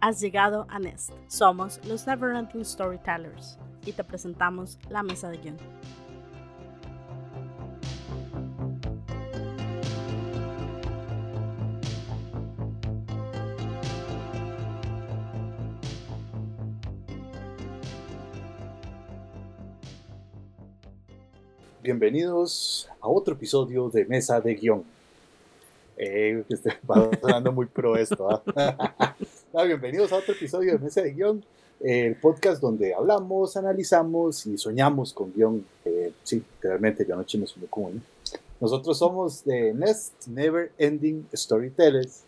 [0.00, 1.12] Has llegado a Nest.
[1.28, 5.56] Somos los Neverending Storytellers y te presentamos la mesa de guion.
[21.84, 24.84] Bienvenidos a otro episodio de Mesa de Guión.
[25.98, 28.26] Eh, este, va sonando muy pro esto.
[28.30, 29.14] ¿ah?
[29.52, 31.44] Ah, bienvenidos a otro episodio de Mesa de Guión,
[31.80, 35.62] el podcast donde hablamos, analizamos y soñamos con guion.
[35.84, 38.02] Eh, sí, realmente yo anoche me soñé con.
[38.62, 42.22] Nosotros somos de Nest Never Ending Storytellers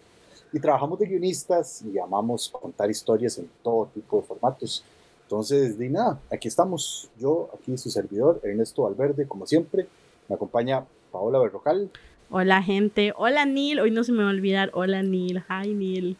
[0.52, 4.84] y trabajamos de guionistas y amamos contar historias en todo tipo de formatos.
[5.26, 7.10] Entonces, de nada, aquí estamos.
[7.18, 9.88] Yo, aquí su servidor, Ernesto Valverde, como siempre.
[10.28, 11.90] Me acompaña Paola Berrocal.
[12.30, 13.12] Hola, gente.
[13.16, 13.80] Hola, Neil.
[13.80, 14.70] Hoy no se me va a olvidar.
[14.72, 15.42] Hola, Neil.
[15.48, 16.16] Hi, Neil.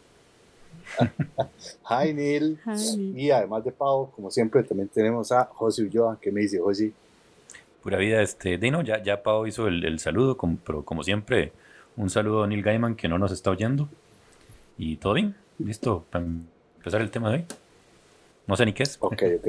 [1.89, 2.59] Hi, Neil.
[3.15, 6.17] Y además de Pau, como siempre, también tenemos a José Ulloa.
[6.21, 6.91] ¿Qué me dice, José?
[7.81, 11.53] Pura vida, este, Dino, ya, ya Pau hizo el, saludo, como, pero como siempre,
[11.95, 13.87] un saludo a Neil Gaiman que no nos está oyendo.
[14.77, 17.45] Y todo bien, listo para empezar el tema de hoy.
[18.47, 18.97] No sé ni qué es.
[19.01, 19.47] Ok, ok.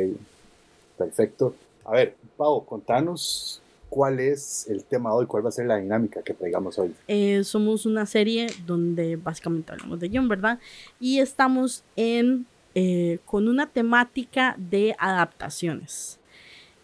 [0.99, 1.55] Perfecto.
[1.85, 5.77] A ver, Pau, contanos cuál es el tema de hoy, cuál va a ser la
[5.77, 6.95] dinámica que traigamos hoy.
[7.07, 10.59] Eh, somos una serie donde básicamente hablamos de guion, ¿verdad?
[11.01, 16.19] Y estamos en, eh, con una temática de adaptaciones.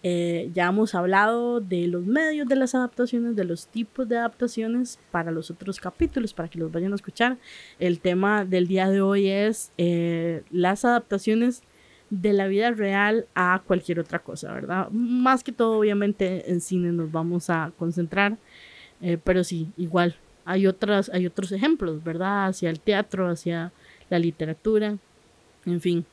[0.07, 4.99] Eh, ya hemos hablado de los medios de las adaptaciones, de los tipos de adaptaciones
[5.11, 7.39] para los otros capítulos, para que los vayan a escuchar.
[7.79, 9.73] El tema del día de hoy es
[10.51, 11.63] las adaptaciones
[12.21, 14.89] de la vida real a cualquier otra cosa, ¿verdad?
[14.91, 18.37] Más que todo, obviamente, en cine nos vamos a concentrar,
[19.01, 22.47] eh, pero sí, igual, hay, otras, hay otros ejemplos, ¿verdad?
[22.47, 23.73] Hacia el teatro, hacia
[24.11, 24.97] la literatura,
[25.67, 26.07] en fin.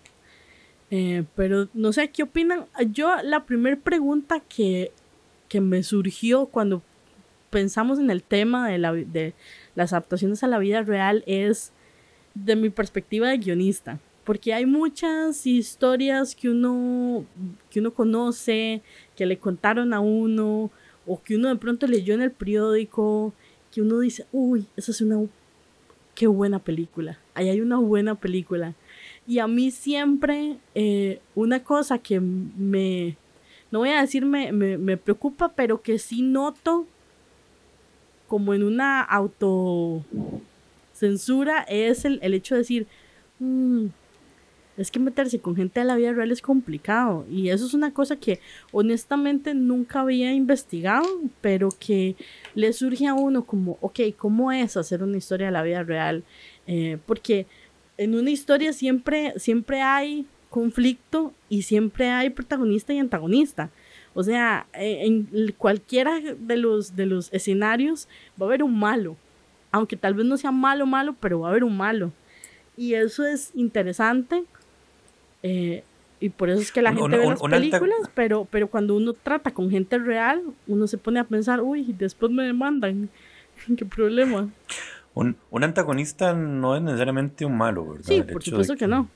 [0.90, 2.66] Eh, pero no sé, ¿qué opinan?
[2.90, 4.92] Yo la primera pregunta que,
[5.48, 6.82] que me surgió cuando
[7.50, 9.34] pensamos en el tema de, la, de
[9.76, 11.72] las adaptaciones a la vida real es
[12.34, 17.26] de mi perspectiva de guionista porque hay muchas historias que uno,
[17.70, 18.82] que uno conoce,
[19.16, 20.70] que le contaron a uno,
[21.08, 23.34] o que uno de pronto leyó en el periódico,
[23.72, 25.20] que uno dice, uy, esa es una,
[26.14, 28.76] qué buena película, ahí hay una buena película.
[29.28, 33.18] Y a mí siempre eh, una cosa que me,
[33.72, 36.86] no voy a decir me, me, preocupa, pero que sí noto
[38.28, 42.88] como en una autocensura es el, el hecho de decir,
[43.40, 43.88] mm,
[44.78, 47.94] es que meterse con gente de la vida real es complicado y eso es una
[47.94, 48.40] cosa que
[48.72, 51.06] honestamente nunca había investigado,
[51.42, 52.16] pero que
[52.56, 56.24] le surge a uno como, ok, ¿cómo es hacer una historia de la vida real?
[56.68, 57.48] Eh, porque
[57.98, 63.70] en una historia siempre, siempre hay conflicto y siempre hay protagonista y antagonista.
[64.14, 68.08] O sea, eh, en cualquiera de los, de los escenarios
[68.40, 69.16] va a haber un malo.
[69.72, 72.12] Aunque tal vez no sea malo, malo, pero va a haber un malo.
[72.76, 74.44] Y eso es interesante
[75.44, 75.84] eh,
[76.20, 79.52] y por eso es que la gente ve las películas, pero, pero cuando uno trata
[79.52, 83.10] con gente real, uno se pone a pensar, uy, después me demandan.
[83.78, 84.48] ¿Qué problema?
[85.16, 88.06] Un, un, antagonista no es necesariamente un malo, ¿verdad?
[88.06, 89.10] Sí, por supuesto que, no.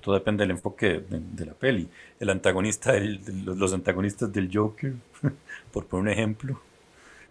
[0.00, 1.88] Todo depende del enfoque de, la peli.
[2.18, 4.94] El antagonista, los antagonistas del Joker,
[5.72, 6.60] por poner un ejemplo.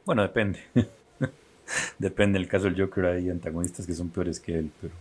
[0.05, 0.59] Bueno, depende.
[1.99, 4.93] depende del caso del Joker, hay antagonistas que son peores que él, pero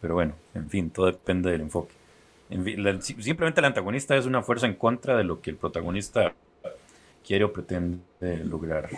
[0.00, 1.94] pero bueno, en fin, todo depende del enfoque.
[3.00, 6.34] simplemente el antagonista es una fuerza en contra de lo que el protagonista
[7.26, 8.88] quiere o pretende lograr.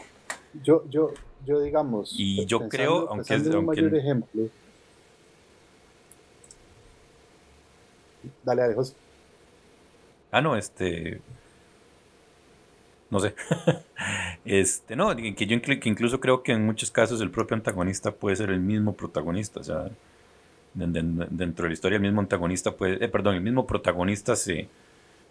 [0.62, 1.12] Yo, yo,
[1.46, 2.14] yo digamos.
[2.16, 4.48] Y yo creo, aunque es un mayor ejemplo.
[8.44, 8.94] Dale, dale, José.
[10.30, 11.20] Ah, no, este.
[13.10, 13.34] No sé.
[14.44, 18.36] este, no, que yo que incluso creo que en muchos casos el propio antagonista puede
[18.36, 19.60] ser el mismo protagonista.
[19.60, 19.90] O sea,
[20.74, 24.68] dentro de la historia el mismo antagonista puede, eh, perdón, el mismo protagonista se,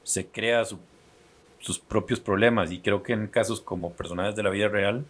[0.03, 4.67] se crea sus propios problemas y creo que en casos como personajes de la vida
[4.67, 5.05] real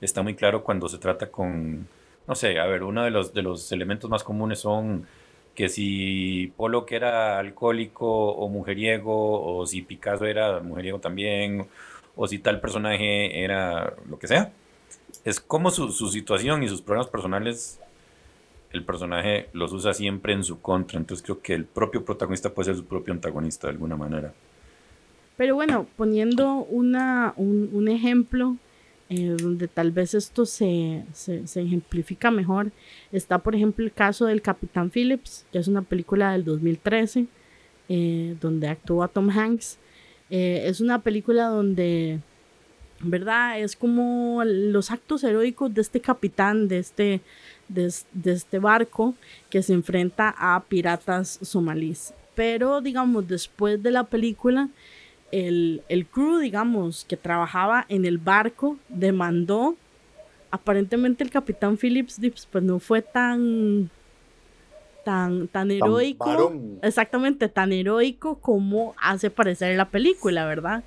[0.00, 1.88] está muy claro cuando se trata con,
[2.26, 5.06] no sé, a ver, uno de los, de los elementos más comunes son
[5.54, 11.68] que si Polo que era alcohólico o mujeriego o si Picasso era mujeriego también
[12.16, 14.52] o si tal personaje era lo que sea.
[15.24, 17.80] Es como su, su situación y sus problemas personales
[18.74, 20.98] el personaje los usa siempre en su contra.
[20.98, 24.32] Entonces creo que el propio protagonista puede ser su propio antagonista de alguna manera.
[25.36, 28.56] Pero bueno, poniendo una, un, ejemplo
[29.08, 32.70] eh, donde tal vez esto se, se, ejemplifica mejor,
[33.10, 37.26] está por ejemplo el caso del Capitán Phillips, que es una película del 2013,
[37.88, 39.78] eh, donde actúa Tom Hanks.
[40.30, 42.20] Eh, es una película donde,
[43.00, 43.60] ¿verdad?
[43.60, 47.20] Es como los actos heroicos de este capitán, de este,
[47.68, 49.14] de, de este barco
[49.50, 52.14] que se enfrenta a piratas somalíes.
[52.34, 54.68] Pero digamos, después de la película,
[55.30, 59.76] el, el crew, digamos, que trabajaba en el barco, demandó.
[60.50, 62.20] Aparentemente el capitán Phillips
[62.52, 63.90] pues no fue tan
[65.04, 66.52] tan, tan heroico,
[66.82, 70.82] exactamente, tan heroico como hace parecer la película, ¿verdad?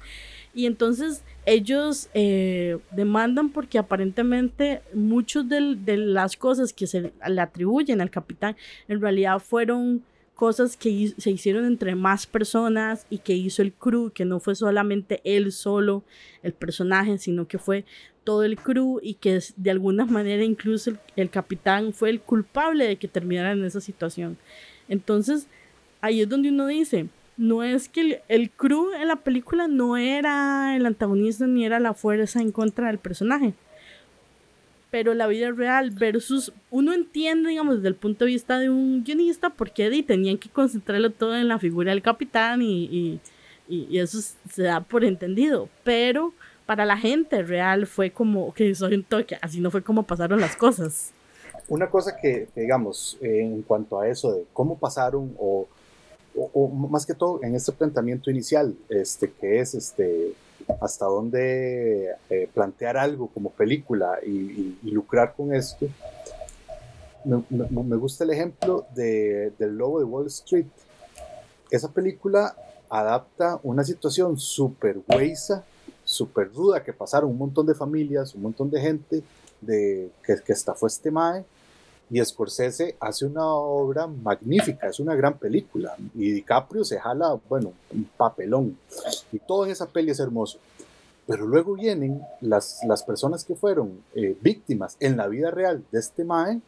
[0.54, 7.42] Y entonces ellos eh, demandan porque aparentemente muchas de, de, las cosas que se le
[7.42, 8.58] atribuyen al capitán
[8.90, 10.04] en realidad fueron
[10.36, 14.56] cosas que se hicieron entre más personas y que hizo el crew, que no fue
[14.56, 16.04] solamente él solo,
[16.44, 17.86] el personaje, sino que fue
[18.26, 22.98] todo el crew y que de alguna manera incluso el, capitán fue el culpable de
[22.98, 24.38] que terminara en esa situación.
[24.90, 25.48] Entonces,
[26.02, 29.98] ahí es donde uno dice, no es que el, el, crew en la película no
[29.98, 33.54] era el antagonista ni era la fuerza en contra del personaje
[34.90, 39.04] pero la vida real versus uno entiende, digamos, desde el punto de vista de un
[39.04, 43.20] guionista, porque tenían que concentrarlo todo en la figura del capitán y,
[43.70, 44.20] eso
[44.50, 46.34] se da por entendido, pero
[46.66, 50.40] para la gente real fue como que soy un toque, así no fue como pasaron
[50.40, 51.12] las cosas.
[51.68, 55.68] Una cosa que, digamos, en cuanto a eso de cómo pasaron o,
[56.38, 60.34] o, más que todo en este planteamiento inicial, este, que es este,
[60.82, 65.88] hasta dónde eh, plantear algo como película y, lucrar con esto.
[67.26, 70.68] Me, gusta el ejemplo de, del Lobo de Wall Street.
[71.70, 72.56] Esa película
[72.90, 75.66] adapta una situación súper huesa,
[76.06, 79.24] súper ruda, que pasaron un montón de familias, un montón de gente
[79.60, 81.44] de, que, que estafó este Mae
[82.10, 85.96] y Scorsese hace una obra magnífica, es una gran película.
[86.16, 88.78] Y DiCaprio se jala, bueno, un papelón.
[89.32, 90.60] Y todo en esa peli es hermoso.
[91.26, 96.00] Pero luego vienen las, las personas que fueron eh, víctimas en la vida real de
[96.00, 96.62] este Mae,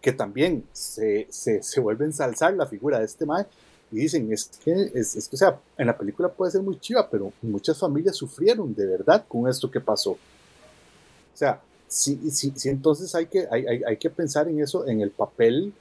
[0.00, 3.46] que también se, se, se vuelven a ensalzar la figura de este Mae.
[3.92, 6.80] Y dicen, es que, es, es que, o sea, en la película puede ser muy
[6.80, 10.12] chiva, pero muchas familias sufrieron de verdad con esto que pasó.
[10.12, 11.60] O sea,
[11.92, 15.10] sí, sí, sí entonces hay que, hay, hay, hay, que pensar en eso, en el
[15.10, 15.72] papel,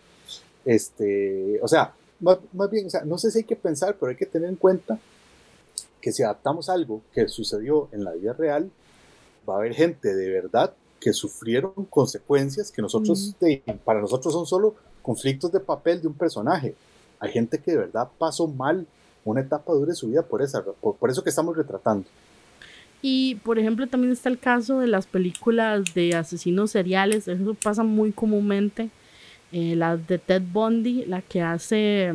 [0.65, 4.09] este, o sea, más, más, bien, o sea, no sé si hay que pensar, pero
[4.09, 4.99] hay que tener en cuenta
[6.01, 8.69] que si adaptamos algo que sucedió en la vida real,
[9.47, 13.35] va a haber gente de verdad que sufrieron consecuencias que nosotros,
[13.85, 16.75] para nosotros son solo conflictos de papel de un personaje.
[17.19, 18.85] Hay gente que de verdad pasó mal
[19.23, 22.07] una etapa dura de su vida por, esa, por, por eso que estamos retratando.
[23.01, 27.83] Y por ejemplo también está el caso de las películas de asesinos seriales, eso pasa
[27.83, 28.89] muy comúnmente.
[29.51, 32.13] Eh, la de Ted Bundy, la que hace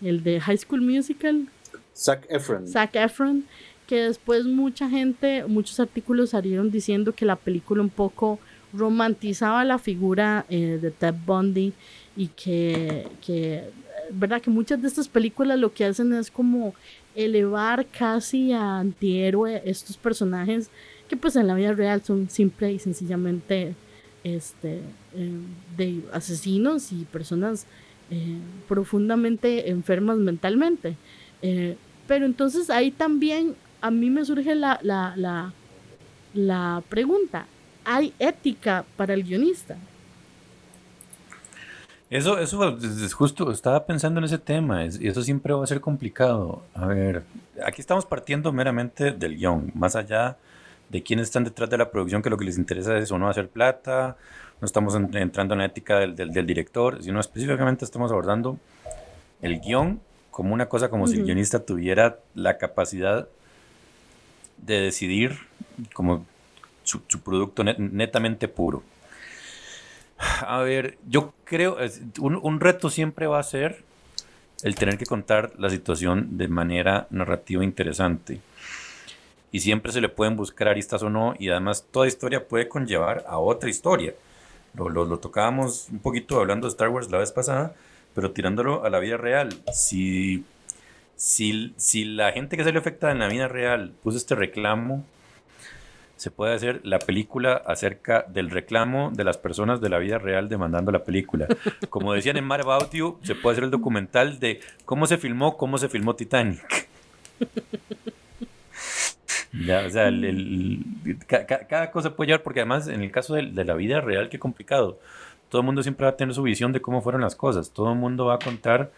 [0.00, 1.48] el de High School Musical.
[1.96, 2.68] Zac Efron.
[2.68, 3.44] Zac Efron,
[3.86, 8.38] que después mucha gente, muchos artículos salieron diciendo que la película un poco
[8.72, 11.72] romantizaba la figura eh, de Ted Bundy
[12.16, 13.64] y que, que,
[14.12, 16.74] verdad que muchas de estas películas lo que hacen es como
[17.14, 20.70] elevar casi a antihéroe estos personajes
[21.08, 23.74] que pues en la vida real son simple y sencillamente
[24.22, 24.80] este,
[25.14, 25.32] eh,
[25.76, 27.66] de asesinos y personas
[28.10, 28.38] eh,
[28.68, 30.96] profundamente enfermas mentalmente.
[31.42, 31.76] Eh,
[32.06, 35.52] pero entonces ahí también a mí me surge la, la, la,
[36.34, 37.46] la pregunta,
[37.84, 39.76] ¿hay ética para el guionista?
[42.10, 45.80] Eso, eso es justo, estaba pensando en ese tema, y eso siempre va a ser
[45.80, 46.60] complicado.
[46.74, 47.22] A ver,
[47.64, 50.36] aquí estamos partiendo meramente del guion, más allá
[50.88, 53.28] de quiénes están detrás de la producción, que lo que les interesa es o no
[53.28, 54.16] hacer plata,
[54.60, 58.58] no estamos entrando en la ética del, del, director, sino específicamente estamos abordando
[59.40, 60.00] el guion
[60.32, 63.28] como una cosa como si el guionista tuviera la capacidad
[64.58, 65.38] de decidir
[65.94, 66.26] como
[66.82, 68.82] su, su producto netamente puro.
[70.20, 71.78] A ver, yo creo,
[72.18, 73.82] un, un reto siempre va a ser
[74.62, 78.40] el tener que contar la situación de manera narrativa interesante.
[79.52, 83.24] Y siempre se le pueden buscar aristas o no, y además toda historia puede conllevar
[83.26, 84.14] a otra historia.
[84.74, 87.74] Lo, lo, lo, tocábamos un poquito hablando de Star Wars la vez pasada,
[88.14, 89.48] pero tirándolo a la vida real.
[89.72, 90.44] Si,
[91.16, 95.04] si, si la gente que salió afectada en la vida real puso este reclamo
[96.20, 100.50] se puede hacer la película acerca del reclamo de las personas de la vida real
[100.50, 101.46] demandando la película.
[101.88, 105.56] Como decían en Mar About You, se puede hacer el documental de cómo se filmó,
[105.56, 106.88] cómo se filmó Titanic.
[109.66, 113.10] Ya, o sea, el- el- ca- ca- cada cosa puede llevar, porque además en el
[113.10, 114.98] caso de, de la vida real, qué complicado.
[115.48, 117.70] Todo el mundo siempre va a tener su visión de cómo fueron las cosas.
[117.70, 118.90] Todo el mundo va a contar,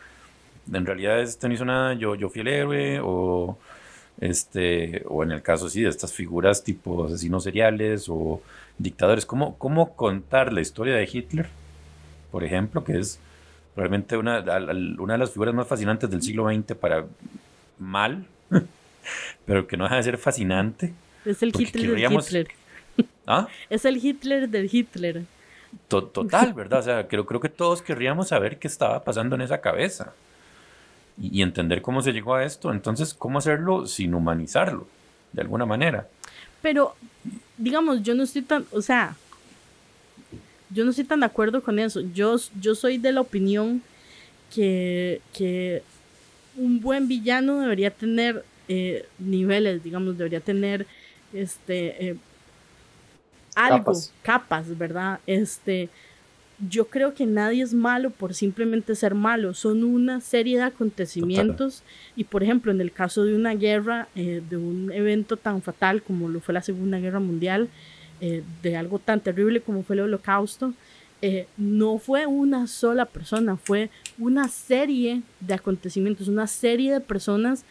[0.73, 3.57] en realidad este no hizo nada, yo, yo fui el héroe, o,
[4.21, 8.41] este, o en el caso sí de estas figuras tipo asesinos seriales o
[8.79, 9.27] dictadores.
[9.27, 11.49] ¿Cómo, cómo contar la historia de Hitler,
[12.31, 13.19] por ejemplo, que es
[13.77, 14.41] realmente una,
[14.99, 17.05] una de las figuras más fascinantes del siglo XX para
[17.79, 18.25] mal,
[19.47, 20.93] pero que no deja de ser fascinante.
[21.25, 22.49] Es el Hitler del Hitler.
[23.27, 23.49] ¿Ah?
[23.71, 25.23] Es el Hitler del Hitler.
[25.89, 26.81] To- Total, ¿verdad?
[26.81, 30.13] O sea, creo, creo que todos querríamos saber qué estaba pasando en esa cabeza
[31.21, 32.73] y, y entender cómo se llegó a esto.
[32.73, 34.87] Entonces, ¿cómo hacerlo sin humanizarlo
[35.33, 36.09] de alguna manera?
[36.61, 36.95] Pero,
[37.59, 39.17] digamos, yo no estoy tan, o sea,
[40.71, 42.01] yo no estoy tan de acuerdo con eso.
[42.01, 43.83] Yo, yo soy de la opinión
[44.55, 45.83] que, que
[46.57, 50.87] un buen villano debería tener eh, niveles, digamos, debería tener
[51.33, 52.17] este eh,
[53.55, 54.13] algo, Capas.
[54.23, 55.21] capas, ¿verdad?
[55.27, 55.89] Este,
[56.69, 59.55] yo creo que nadie es malo por simplemente ser malo.
[59.55, 61.83] Son una serie de acontecimientos.
[62.17, 66.03] Y por ejemplo, en el caso de una guerra, eh, de un evento tan fatal
[66.03, 67.69] como lo fue la Segunda Guerra Mundial,
[68.21, 70.75] eh, de algo tan terrible como fue el Holocausto,
[71.21, 77.65] eh, no fue una sola persona, fue una serie de acontecimientos, una serie de personas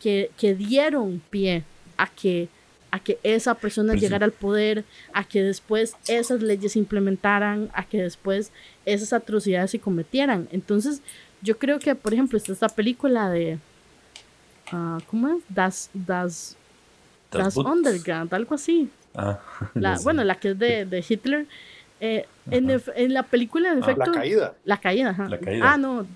[0.00, 1.64] que, que dieron pie
[1.96, 2.48] a que,
[2.90, 4.06] a que esa persona Pero sí.
[4.06, 8.50] llegara al poder, a que después esas leyes se implementaran, a que después
[8.86, 10.48] esas atrocidades se cometieran.
[10.52, 11.02] Entonces,
[11.42, 13.58] yo creo que, por ejemplo, está esta película de.
[14.72, 15.42] ah, ¿Cómo es?
[15.48, 16.56] Das, das,
[17.30, 17.56] Das das.
[17.58, 18.88] Underground, algo así.
[19.14, 19.38] Ah,
[19.74, 20.04] La, sí.
[20.04, 21.46] bueno, la que es de, de Hitler.
[22.00, 24.12] Eh, en la película, en Ah, efecto.
[24.12, 24.54] La caída.
[24.64, 25.28] La caída, ajá.
[25.28, 25.72] La caída.
[25.72, 26.06] Ah, no.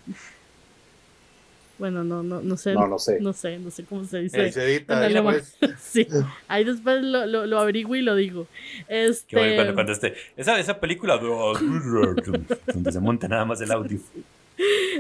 [1.83, 2.75] Bueno, no, no, no sé.
[2.75, 3.19] No, no sé.
[3.19, 4.41] No sé, no sé cómo se dice.
[4.41, 5.35] Ahí se edita, en ahí alemán.
[5.59, 5.75] pues.
[5.81, 6.07] sí,
[6.47, 8.47] ahí después lo, lo, lo averiguo y lo digo.
[8.87, 13.73] Este, Qué bueno cuando, cuando este- esa, esa película donde se monta nada más el
[13.73, 13.99] audio.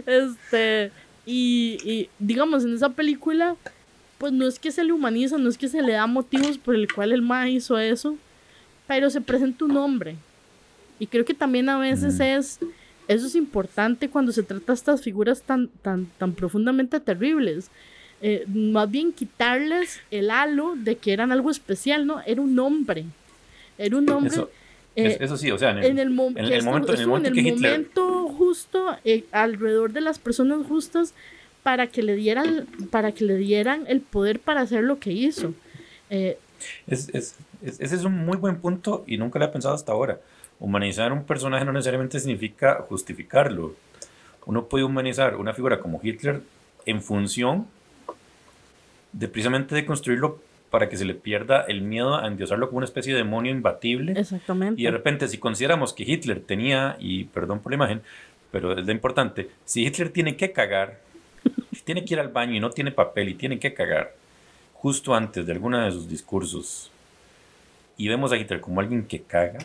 [0.06, 0.90] Este,
[1.24, 3.54] y, y digamos, en esa película,
[4.18, 6.74] pues no es que se le humaniza, no es que se le da motivos por
[6.74, 8.16] el cual el ma hizo eso,
[8.88, 10.16] pero se presenta un hombre.
[10.98, 12.22] Y creo que también a veces Mm.
[12.22, 12.58] es,
[13.08, 17.70] eso es importante cuando se trata de estas figuras tan, tan, tan profundamente terribles.
[18.20, 22.20] Eh, más bien quitarles el halo de que eran algo especial, ¿no?
[22.24, 23.04] Era un hombre.
[23.78, 24.32] Era un hombre.
[24.32, 24.50] Eso,
[24.94, 26.92] eh, eso sí, o sea, en el, en el, mom- en que el estuvo- momento,
[26.94, 31.14] en el momento justo eh, alrededor de las personas justas
[31.62, 35.54] para que le dieran para que le dieran el poder para hacer lo que hizo
[36.10, 39.92] Es, es- es- ese es un muy buen punto y nunca lo he pensado hasta
[39.92, 40.20] ahora.
[40.62, 43.74] Humanizar un personaje no necesariamente significa justificarlo.
[44.46, 46.40] Uno puede humanizar una figura como Hitler
[46.86, 47.66] en función
[49.12, 50.40] de precisamente de construirlo
[50.70, 54.12] para que se le pierda el miedo a endiosarlo como una especie de demonio imbatible.
[54.16, 58.02] exactamente Y de repente, si consideramos que Hitler tenía, y perdón por la imagen,
[58.52, 61.00] pero es lo importante, si Hitler tiene que cagar,
[61.72, 64.14] si tiene que ir al baño y no tiene papel y tiene que cagar,
[64.74, 66.92] justo antes de alguno de sus discursos,
[67.96, 69.58] y vemos a Hitler como alguien que caga,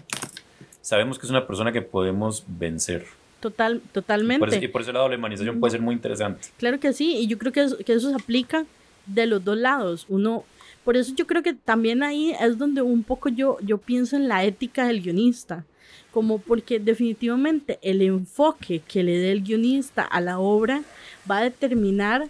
[0.87, 3.05] sabemos que es una persona que podemos vencer.
[3.41, 6.47] total Y por, totalmente ese, y por ese lado la humanización puede ser muy interesante.
[6.57, 8.65] Claro que sí, y yo creo que eso, que eso se aplica
[9.05, 10.05] de los dos lados.
[10.07, 10.45] Uno,
[10.85, 14.29] por eso yo creo que también ahí es donde un poco yo, yo pienso en
[14.29, 15.65] la ética del guionista,
[16.11, 20.83] como porque definitivamente el enfoque que le dé el guionista a la obra
[21.29, 22.29] va a determinar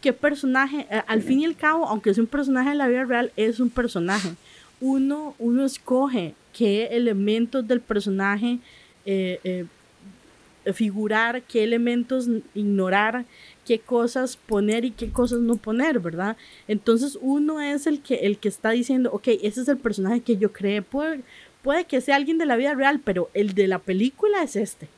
[0.00, 3.04] qué personaje, eh, al fin y al cabo, aunque es un personaje de la vida
[3.04, 4.30] real, es un personaje.
[4.80, 8.58] Uno, uno escoge qué elementos del personaje
[9.06, 9.64] eh, eh,
[10.72, 13.24] figurar, qué elementos ignorar,
[13.66, 16.36] qué cosas poner y qué cosas no poner, ¿verdad?
[16.68, 20.36] Entonces uno es el que, el que está diciendo, ok, ese es el personaje que
[20.36, 21.22] yo creé, puede,
[21.62, 24.88] puede que sea alguien de la vida real, pero el de la película es este,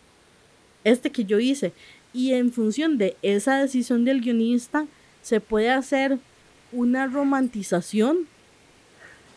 [0.85, 1.73] este que yo hice.
[2.12, 4.87] Y en función de esa decisión del guionista,
[5.23, 6.18] se puede hacer
[6.73, 8.26] una romantización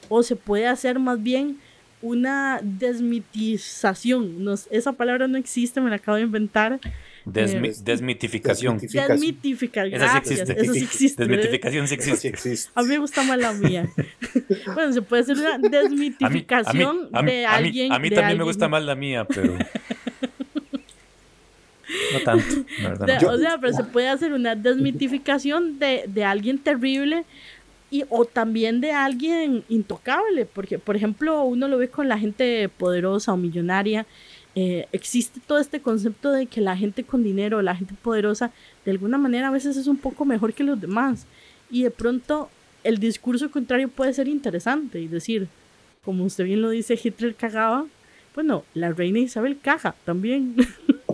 [0.09, 1.59] o se puede hacer más bien
[2.05, 4.45] una desmitización.
[4.69, 6.79] Esa palabra no existe, me la acabo de inventar.
[7.25, 8.75] Desmi- Eh, desmitificación.
[8.77, 9.19] desmitificación.
[9.19, 9.87] Desmitificar.
[9.87, 10.39] Esa sí Gracias.
[10.41, 10.61] existe.
[10.61, 11.25] Eso sí existe.
[11.25, 12.27] Desmitificación sí existe.
[12.27, 12.71] existe.
[12.75, 13.87] A mí me gusta más la mía.
[14.75, 17.65] bueno, se puede hacer una A mí, a mí- desmitificación a mí- de a mí-
[17.65, 17.91] alguien.
[17.91, 19.57] a mí también me gusta más la mía, pero.
[22.13, 22.45] No tanto,
[22.81, 23.05] la verdad.
[23.07, 23.21] de- no.
[23.21, 27.25] Yo- o sea, pero se puede hacer una desmitificación de, de alguien terrible
[28.09, 33.33] o también de alguien intocable, porque por ejemplo uno lo ve con la gente poderosa
[33.33, 34.05] o millonaria,
[34.55, 38.51] eh, existe todo este concepto de que la gente con dinero, la gente poderosa,
[38.85, 41.25] de alguna manera a veces es un poco mejor que los demás.
[41.71, 42.49] y de pronto
[42.83, 45.47] el discurso contrario puede ser interesante y decir,
[46.03, 47.87] como usted bien lo dice, Hitler cagaba,
[48.35, 50.55] bueno, la reina Isabel caga también.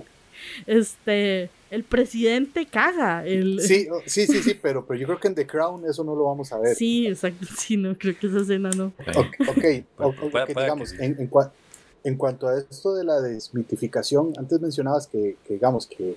[0.68, 3.26] este, el presidente caga.
[3.26, 3.60] El...
[3.62, 6.26] Sí, sí, sí, sí, pero, pero yo creo que en The Crown eso no lo
[6.26, 6.76] vamos a ver.
[6.76, 8.94] Sí, exacto, sí, no, creo que esa escena no.
[9.50, 11.32] Ok, digamos, en, en,
[12.04, 16.16] en, cuanto a esto de la desmitificación, antes mencionabas que, que digamos, que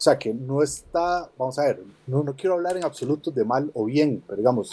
[0.00, 3.44] o sea, que no está, vamos a ver, no, no quiero hablar en absoluto de
[3.44, 4.70] mal o bien, pero digamos,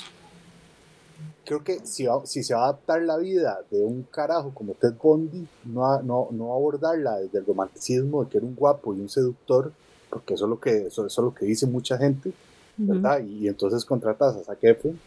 [1.47, 4.95] creo que si, si se va a adaptar la vida de un carajo como Ted
[5.01, 9.07] Bundy, no, no, no abordarla desde el romanticismo de que era un guapo y un
[9.07, 9.71] seductor,
[10.09, 12.33] porque eso es lo que, eso, es lo que dice mucha gente,
[12.75, 13.21] ¿verdad?
[13.25, 14.99] Y, entonces contratas a Zac Efron,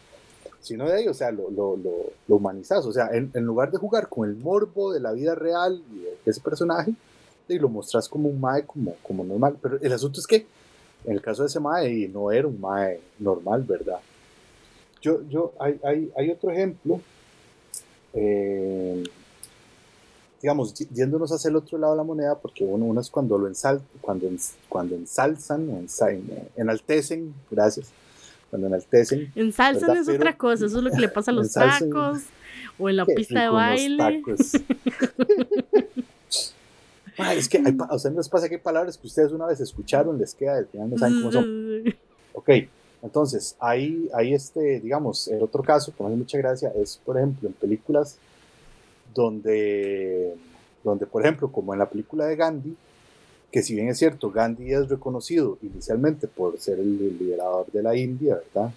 [0.59, 3.77] sino de ahí, o sea, lo, lo, lo, humanizas, o sea, en, en, lugar de
[3.77, 6.91] jugar con el morbo de la vida real y de ese personaje,
[7.47, 9.57] y lo mostras como un mae como, como normal.
[9.61, 10.47] Pero el asunto es que
[11.05, 13.99] en el caso de ese mae no era un mae normal, ¿verdad?
[15.01, 17.01] Yo, yo, hay, hay, hay otro ejemplo,
[18.13, 19.03] eh,
[20.41, 23.47] digamos, yéndonos hacia el otro lado de la moneda, porque uno, uno es cuando lo
[23.47, 24.29] ensal, cuando,
[24.69, 25.87] cuando ensalzan
[26.55, 27.89] enaltecen, gracias,
[28.49, 29.31] cuando enaltecen.
[29.35, 32.21] Ensalzan es otra cosa, eso es lo que le pasa a los tacos
[32.77, 34.23] o en la pista de baile.
[37.35, 40.17] es que hay, a ustedes les pasa que hay palabras que ustedes una vez escucharon,
[40.17, 41.83] les queda, al final no saben cómo son.
[42.33, 42.49] Ok,
[43.03, 47.17] entonces, ahí, ahí este, digamos, el otro caso que me hace mucha gracia es, por
[47.17, 48.17] ejemplo, en películas
[49.13, 50.35] donde,
[50.83, 52.75] donde, por ejemplo, como en la película de Gandhi,
[53.51, 57.95] que si bien es cierto, Gandhi es reconocido inicialmente por ser el, liberador de la
[57.97, 58.71] India, ¿verdad?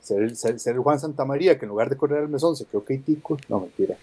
[0.00, 2.84] Ser el, ser, ser Juan Santamaría, que en lugar de correr al mesón se quedó
[2.84, 3.96] Keitico, no mentira.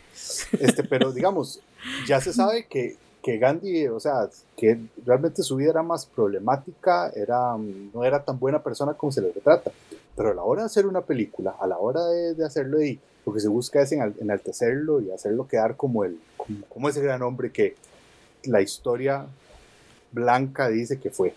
[0.59, 1.61] Este, pero digamos,
[2.07, 7.09] ya se sabe que, que Gandhi, o sea, que realmente su vida era más problemática,
[7.09, 9.71] era, no era tan buena persona como se le retrata.
[10.15, 12.99] Pero a la hora de hacer una película, a la hora de, de hacerlo y
[13.25, 16.19] lo que se busca es enaltecerlo y hacerlo quedar como, el,
[16.67, 17.75] como, ese gran hombre que
[18.45, 19.27] la historia
[20.11, 21.33] blanca dice que fue.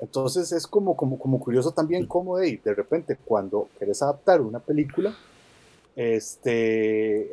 [0.00, 4.58] Entonces es como, como, como curioso también cómo de, de repente cuando quieres adaptar una
[4.58, 5.14] película,
[5.94, 7.30] este,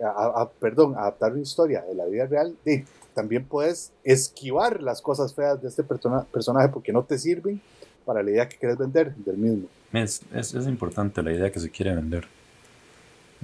[0.60, 2.86] perdón, adaptar una historia de la vida real, de,
[3.20, 7.60] también puedes esquivar las cosas feas de este personaje porque no te sirven
[8.06, 9.68] para la idea que quieres vender del mismo.
[9.92, 12.26] Es, es, es, importante la idea que se quiere vender.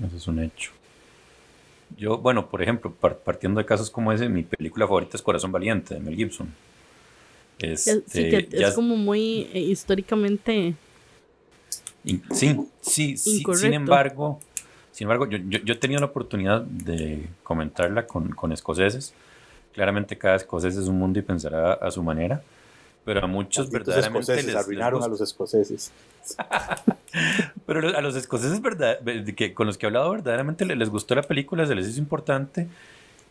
[0.02, 0.72] Eso es un hecho.
[1.98, 5.96] Yo, bueno, por ejemplo, partiendo de casos como ese, mi película favorita es Corazón Valiente
[5.96, 6.54] de Mel Gibson.
[7.60, 10.74] Este, sí, que es como muy eh, históricamente.
[12.32, 14.40] sí, sí, sí, sin embargo,
[14.94, 19.14] sin embargo, yo, yo, yo, he tenido la oportunidad de comentarla con, con escoceses
[19.76, 22.42] Claramente cada escocés es un mundo y pensará a su manera,
[23.04, 25.92] pero a muchos verdaderamente les, arruinaron a los escoceses.
[27.68, 29.00] pero a los escoceses verdad,
[29.36, 32.68] que, con los que he hablado verdaderamente les gustó la película, se les hizo importante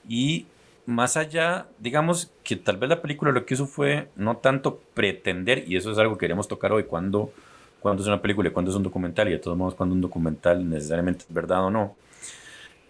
[0.09, 0.47] y
[0.87, 5.65] más allá, digamos que tal vez la película lo que hizo fue no tanto pretender,
[5.67, 7.33] y eso es algo que queremos tocar hoy, cuando,
[7.81, 10.01] cuando es una película y cuando es un documental, y de todos modos cuando un
[10.01, 11.97] documental necesariamente es verdad o no.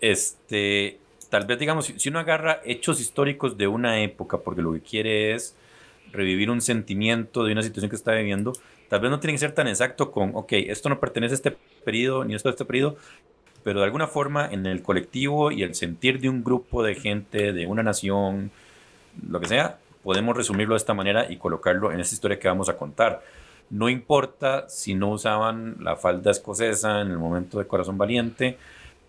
[0.01, 4.81] Este, tal vez digamos, si uno agarra hechos históricos de una época porque lo que
[4.81, 5.57] quiere es
[6.13, 8.53] revivir un sentimiento de una situación que está viviendo,
[8.89, 11.57] tal vez no tiene que ser tan exacto con, ok, esto no pertenece a este
[11.85, 12.97] periodo ni esto a este periodo,
[13.65, 17.53] pero de alguna forma en el colectivo y el sentir de un grupo de gente,
[17.53, 18.51] de una nación,
[19.29, 22.69] lo que sea, podemos resumirlo de esta manera y colocarlo en esta historia que vamos
[22.69, 23.23] a contar.
[23.71, 28.59] No importa si no usaban la falda escocesa en el momento de Corazón Valiente,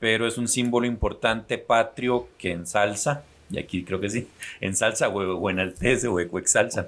[0.05, 4.27] pero es un símbolo importante patrio que ensalza, y aquí creo que sí,
[4.61, 6.85] ensalza o, o enaltece o, o exalza.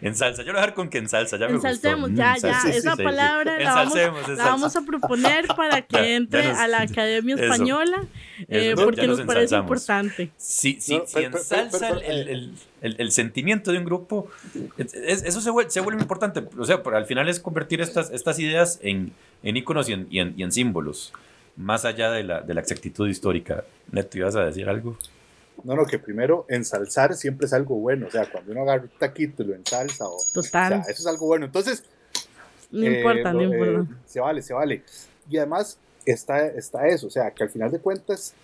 [0.00, 2.36] En salsa, yo lo voy a dejar con que en salsa, ya me Ensalcemos, ya,
[2.36, 7.36] ya, esa palabra la, vamos, la vamos, a proponer para que entre a la Academia
[7.36, 8.06] Española,
[8.48, 10.32] eh, porque nos, parece importante.
[10.36, 14.28] Si, si, si ensalza el, el, el, el, sentimiento de un grupo,
[14.76, 16.42] eso se vuelve, se vuelve, importante.
[16.58, 19.12] O sea, al final es convertir estas, estas ideas en,
[19.44, 21.12] en íconos y en, y en, y en símbolos
[21.56, 23.64] más allá de la, de la exactitud histórica.
[23.90, 24.96] Neto, ¿ibas a decir algo?
[25.64, 28.06] No, no, que primero ensalzar siempre es algo bueno.
[28.06, 30.80] O sea, cuando uno agarra un taquito y lo ensalza, o, Total.
[30.80, 31.46] O sea, eso es algo bueno.
[31.46, 31.84] Entonces,
[32.70, 33.94] no importa, no eh, importa.
[34.06, 34.82] se vale, se vale.
[35.28, 38.34] Y además está, está eso, o sea, que al final de cuentas,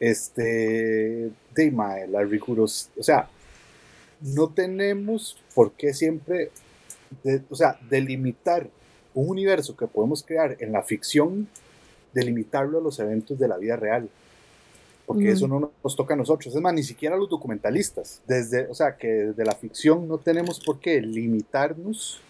[0.00, 3.28] este, de la rigurosidad, o sea,
[4.20, 6.50] no tenemos por qué siempre,
[7.48, 8.68] o sea, delimitar
[9.14, 11.48] un universo que podemos crear en la ficción
[12.12, 14.08] delimitarlo a los eventos de la vida real.
[15.06, 16.54] Porque eso no nos toca a nosotros.
[16.54, 18.22] Es más, ni siquiera a los documentalistas.
[18.26, 22.20] Desde, o sea, que desde la ficción no tenemos por qué limitarnos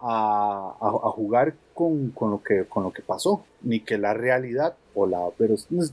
[0.00, 4.74] a, a, jugar con, con, lo que, con lo que pasó, ni que la realidad,
[4.94, 5.28] o la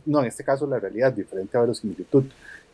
[0.05, 2.25] no, en este caso la realidad, diferente a verosimilitud,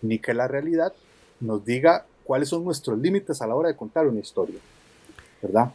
[0.01, 0.93] ni que la realidad
[1.39, 4.59] nos diga cuáles son nuestros límites a la hora de contar una historia,
[5.41, 5.71] ¿verdad?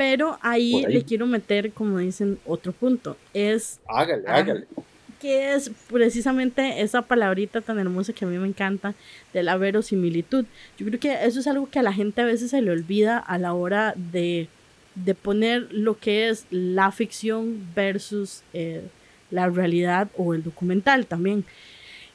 [0.00, 3.18] Pero ahí, le quiero meter, como dicen, otro punto.
[3.34, 3.80] Es.
[3.86, 4.66] Hágale, hágale.
[5.20, 8.94] Que es precisamente esa palabrita tan hermosa que a mí me encanta
[9.34, 10.46] de la verosimilitud.
[10.78, 13.18] Yo creo que eso es algo que a la gente a veces se le olvida
[13.18, 14.48] a la hora de,
[14.94, 18.80] de poner lo que es la ficción versus eh,
[19.30, 21.44] la realidad o el documental también.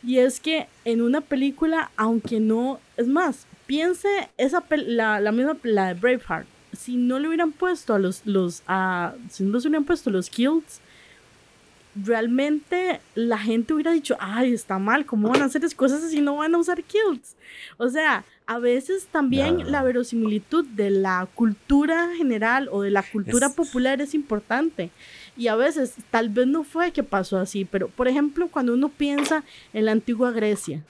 [0.04, 5.56] Y es que en una película, aunque no, es más, piense esa la, la misma
[5.62, 8.64] la de Braveheart si no le hubieran puesto a los, los
[9.30, 10.82] si no les hubieran puesto los kills,
[11.96, 16.38] realmente la gente hubiera dicho, ay, está mal, ¿cómo van a hacer cosas así no
[16.38, 17.36] van a usar kills?
[17.78, 23.50] O sea, a veces también la verosimilitud de la cultura general o de la cultura
[23.50, 24.92] popular es importante.
[25.38, 28.90] Y a veces tal vez no fue que pasó así, pero por ejemplo, cuando uno
[28.90, 30.84] piensa en la antigua Grecia,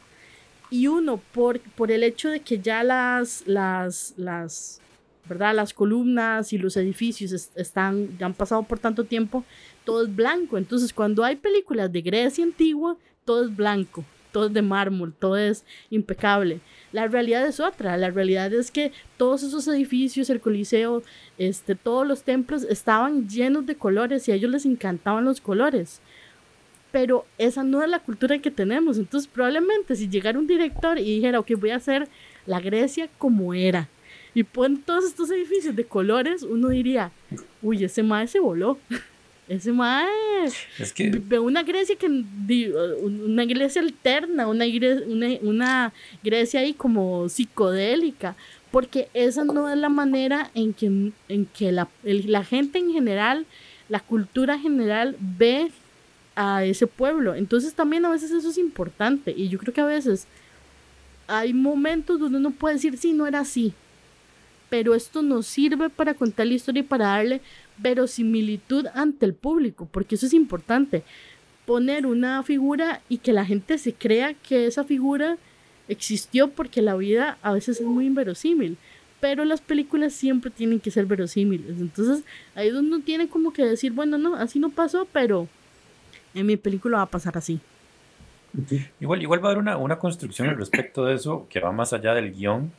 [0.70, 4.82] y uno por, por el hecho de que ya las, las, las
[5.28, 5.56] ¿verdad?
[5.56, 9.44] Las columnas y los edificios están, ya han pasado por tanto tiempo,
[9.84, 10.58] todo es blanco.
[10.58, 15.38] Entonces, cuando hay películas de Grecia antigua, todo es blanco, todo es de mármol, todo
[15.38, 16.60] es impecable.
[16.92, 21.04] La realidad es otra, la realidad es que todos esos edificios, el Coliseo,
[21.38, 26.02] este, todos los templos estaban llenos de colores y a ellos les encantaban los colores.
[26.92, 28.98] Pero esa no es la cultura que tenemos.
[28.98, 32.08] Entonces, probablemente si llegara un director y dijera, ok, voy a hacer
[32.46, 33.90] la Grecia como era,
[34.36, 37.10] y pon todos estos edificios de colores, uno diría,
[37.62, 38.78] uy, ese mae se voló.
[39.48, 40.08] Ese mae
[40.80, 44.66] es que ve una Grecia que una Grecia alterna, una
[45.42, 45.94] una,
[46.24, 48.36] Grecia ahí como psicodélica,
[48.72, 53.46] porque esa no es la manera en que, en que la, la gente en general,
[53.88, 55.70] la cultura general ve
[56.36, 57.36] a ese pueblo.
[57.36, 60.26] Entonces también a veces eso es importante y yo creo que a veces
[61.28, 63.76] hay momentos donde uno puede decir, sí, no era así,
[64.76, 67.40] pero esto nos sirve para contar la historia y para darle
[67.78, 71.04] verosimilitud ante el público, porque eso es importante.
[71.66, 75.38] Poner una figura y que la gente se crea que esa figura
[75.88, 78.78] existió porque la vida a veces es muy inverosímil,
[79.22, 81.80] pero las películas siempre tienen que ser verosímiles.
[81.80, 85.48] Entonces ahí es donde uno tiene como que decir, bueno, no, así no pasó, pero
[86.34, 87.62] en mi película va a pasar así.
[89.00, 91.94] Igual, igual va a haber una, una construcción al respecto de eso que va más
[91.94, 92.74] allá del guion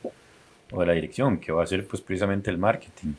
[0.71, 3.13] o de la dirección, que va a ser pues precisamente el marketing.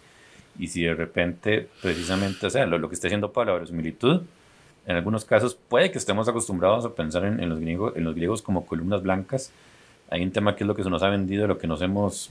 [0.59, 4.23] Y si de repente, precisamente, o sea, lo, que está haciendo para la verosimilitud,
[4.87, 8.43] en algunos casos puede que estemos acostumbrados a pensar en, los griegos, en los griegos
[8.43, 9.53] como columnas blancas.
[10.11, 12.31] Hay un tema que es lo que se nos ha vendido, lo que nos hemos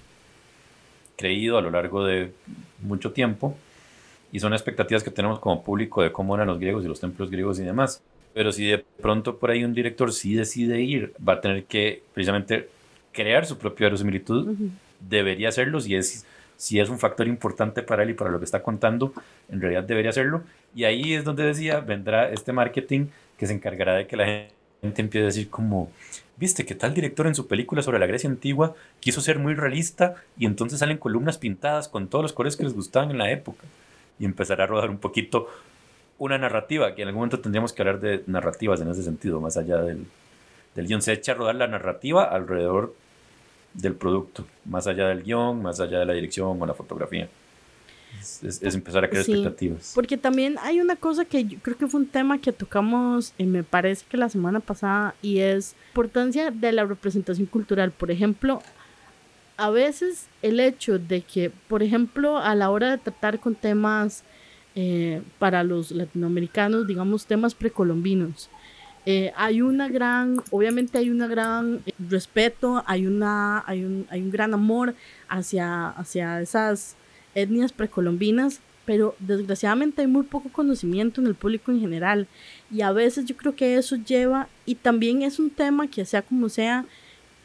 [1.15, 2.34] creído a lo largo de
[2.82, 3.56] mucho tiempo.
[4.32, 7.30] Y son expectativas que tenemos como público de cómo eran los griegos y los templos
[7.32, 8.01] griegos y demás.
[8.34, 12.03] Pero si de pronto por ahí un director sí decide ir, va a tener que
[12.13, 12.69] precisamente
[13.13, 14.56] crear su propia verosimilitud
[15.00, 18.46] debería hacerlo, si es, si es un factor importante para él y para lo que
[18.46, 19.14] está contando,
[19.50, 20.44] en realidad debería hacerlo.
[20.76, 23.08] Y ahí es donde decía, vendrá este marketing
[23.38, 25.92] que se encargará de que la gente empiece a decir como,
[26.38, 30.16] viste que tal director en su película sobre la Grecia antigua quiso ser muy realista
[30.38, 33.64] y entonces salen columnas pintadas con todos los colores que les gustaban en la época.
[34.20, 35.48] Y empezará a rodar un poquito
[36.18, 39.58] una narrativa, que en algún momento tendríamos que hablar de narrativas en ese sentido, más
[39.58, 40.06] allá del,
[40.76, 41.02] del guion.
[41.02, 42.96] Se echa a rodar la narrativa alrededor
[43.78, 47.30] del producto, más allá del guion, más allá de la dirección o la fotografía.
[48.20, 49.92] Es, empezar a crear expectativas.
[49.94, 53.46] Porque también hay una cosa que yo creo que fue un tema que tocamos, eh,
[53.46, 57.92] me parece que la semana pasada, y es importancia de la representación cultural.
[57.92, 58.62] Por ejemplo,
[59.56, 64.24] a veces el hecho de que, por ejemplo, a la hora de tratar con temas
[64.76, 68.50] eh, para los latinoamericanos, digamos temas precolombinos,
[69.10, 74.22] eh, hay una gran, obviamente hay una gran eh, respeto, hay, una, hay, un, hay
[74.22, 74.96] un gran amor
[75.30, 76.98] hacia, hacia esas
[77.34, 82.28] etnias precolombinas, pero desgraciadamente hay muy poco conocimiento en el público en general.
[82.70, 86.22] Y a veces yo creo que eso lleva y también es un tema que sea
[86.22, 86.84] como sea,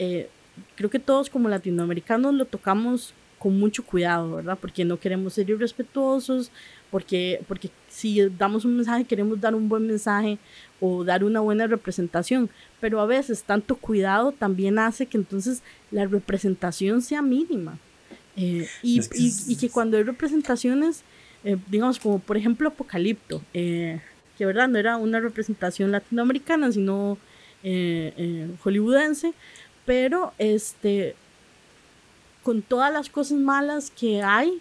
[0.00, 0.28] eh,
[0.74, 4.56] creo que todos como latinoamericanos lo tocamos con mucho cuidado, ¿verdad?
[4.60, 6.52] Porque no queremos ser irrespetuosos,
[6.92, 10.38] porque, porque si damos un mensaje queremos dar un buen mensaje
[10.80, 12.50] o dar una buena representación,
[12.80, 17.80] pero a veces tanto cuidado también hace que entonces la representación sea mínima.
[18.36, 21.02] Eh, y, y, que cuando hay representaciones,
[21.42, 24.00] eh, digamos como por ejemplo Apocalipto, eh,
[24.38, 27.18] que verdad no era una representación latinoamericana, sino
[27.64, 29.34] hollywoodense,
[29.84, 31.16] pero este,
[32.42, 34.60] con todas las cosas malas que hay,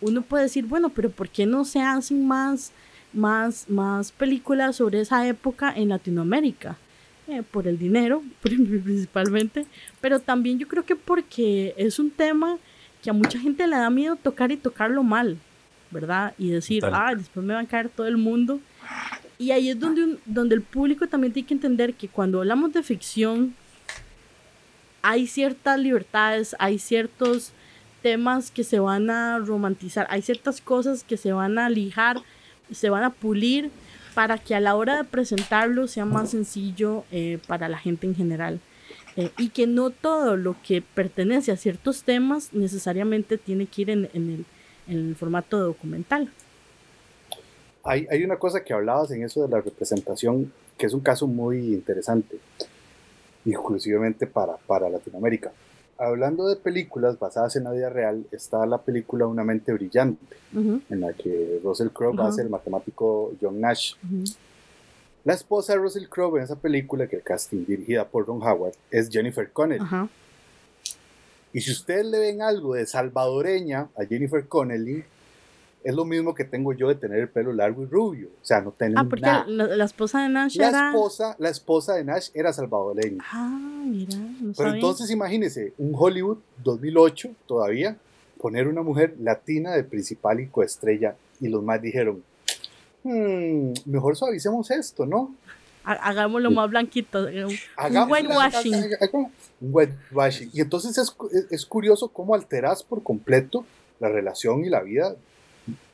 [0.00, 2.72] uno puede decir, bueno, pero ¿por qué no se hacen más,
[3.12, 6.76] más, más películas sobre esa época en Latinoamérica?
[7.30, 9.64] Eh, por el dinero, principalmente,
[10.00, 12.58] pero también yo creo que porque es un tema
[13.02, 15.38] que a mucha gente le da miedo tocar y tocarlo mal,
[15.92, 16.34] ¿verdad?
[16.38, 18.60] Y decir, ah, después me va a caer todo el mundo.
[19.38, 22.82] Y ahí es donde, donde el público también tiene que entender que cuando hablamos de
[22.82, 23.54] ficción,
[25.02, 27.52] hay ciertas libertades, hay ciertos
[28.02, 32.18] temas que se van a romantizar, hay ciertas cosas que se van a lijar,
[32.70, 33.70] se van a pulir
[34.14, 38.14] para que a la hora de presentarlo sea más sencillo eh, para la gente en
[38.14, 38.60] general.
[39.16, 43.90] Eh, y que no todo lo que pertenece a ciertos temas necesariamente tiene que ir
[43.90, 44.44] en, el,
[44.86, 46.30] en el, formato documental.
[47.82, 51.26] Hay, hay, una cosa que hablabas en eso de la representación, que es un caso
[51.26, 52.38] muy interesante,
[53.44, 55.52] inclusivamente para, para Latinoamérica.
[55.98, 61.00] Hablando de películas basadas en la vida real, está la película Una mente brillante, en
[61.00, 63.94] la que Russell Crowe hace el matemático John Nash.
[65.24, 68.72] La esposa de Russell Crowe en esa película, que el casting dirigida por Ron Howard,
[68.90, 69.84] es Jennifer Connelly.
[71.52, 75.04] Y si ustedes le ven algo de salvadoreña a Jennifer Connelly,
[75.82, 78.28] es lo mismo que tengo yo de tener el pelo largo y rubio.
[78.40, 80.88] O sea, no tengo Ah, porque La, esposa de Nash la era...
[80.90, 83.24] Esposa, la esposa de Nash era salvadoreña.
[83.32, 87.96] Ah, mira, no Pero entonces imagínese, un Hollywood 2008 todavía,
[88.38, 91.16] poner una mujer latina de principal y coestrella.
[91.40, 92.22] Y los más dijeron,
[93.02, 95.34] hmm, mejor suavicemos esto, ¿no?
[95.82, 97.24] Hagámoslo más blanquito.
[97.24, 98.74] Un whitewashing.
[99.12, 100.50] Un whitewashing.
[100.52, 101.16] Y entonces es,
[101.50, 103.64] es curioso cómo alteras por completo
[103.98, 105.16] la relación y la vida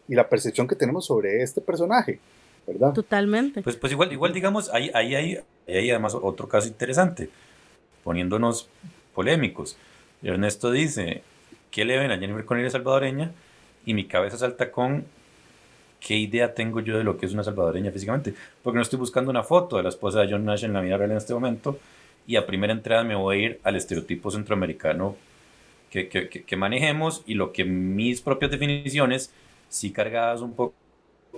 [0.08, 2.18] y la percepción que tenemos sobre este personaje,
[2.66, 2.92] ¿verdad?
[2.92, 3.62] Totalmente.
[3.62, 5.38] Pues, pues igual, igual digamos, ahí hay, hay,
[5.68, 7.28] hay, además otro caso interesante,
[8.04, 8.68] poniéndonos
[9.14, 9.76] polémicos.
[10.22, 11.22] Ernesto dice,
[11.70, 13.32] ¿qué le ven a Jennifer Connelly salvadoreña?
[13.84, 15.04] Y mi cabeza salta con
[16.00, 18.34] qué idea tengo yo de lo que es una salvadoreña físicamente.
[18.62, 20.96] Porque no estoy buscando una foto de la esposa de John Nash en la vida
[20.96, 21.78] real en este momento
[22.26, 25.16] y a primera entrada me voy a ir al estereotipo centroamericano
[25.90, 29.32] que, que, que manejemos y lo que mis propias definiciones
[29.68, 30.74] sí cargadas un poco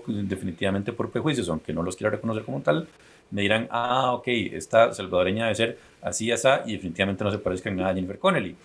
[0.07, 2.89] definitivamente por prejuicios, aunque no los quiera reconocer como tal,
[3.31, 7.69] me dirán, ah, ok, esta salvadoreña debe ser así, así, y definitivamente no se parezca
[7.69, 8.57] en nada a Jennifer Connelly.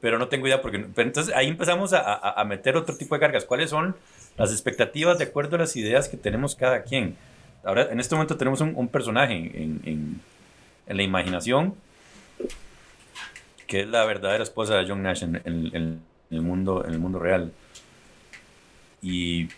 [0.00, 0.76] Pero no tengo idea porque...
[0.76, 3.44] entonces ahí empezamos a, a, meter otro tipo de cargas.
[3.44, 3.96] ¿Cuáles son
[4.36, 7.16] las expectativas de acuerdo a las ideas que tenemos cada quien?
[7.64, 10.20] Ahora, en este momento tenemos un, personaje en, en,
[10.86, 11.74] en, la imaginación
[13.66, 17.18] que es la verdadera esposa de John Nash en, en el, mundo, en el mundo
[17.18, 17.50] real.
[19.02, 19.48] Y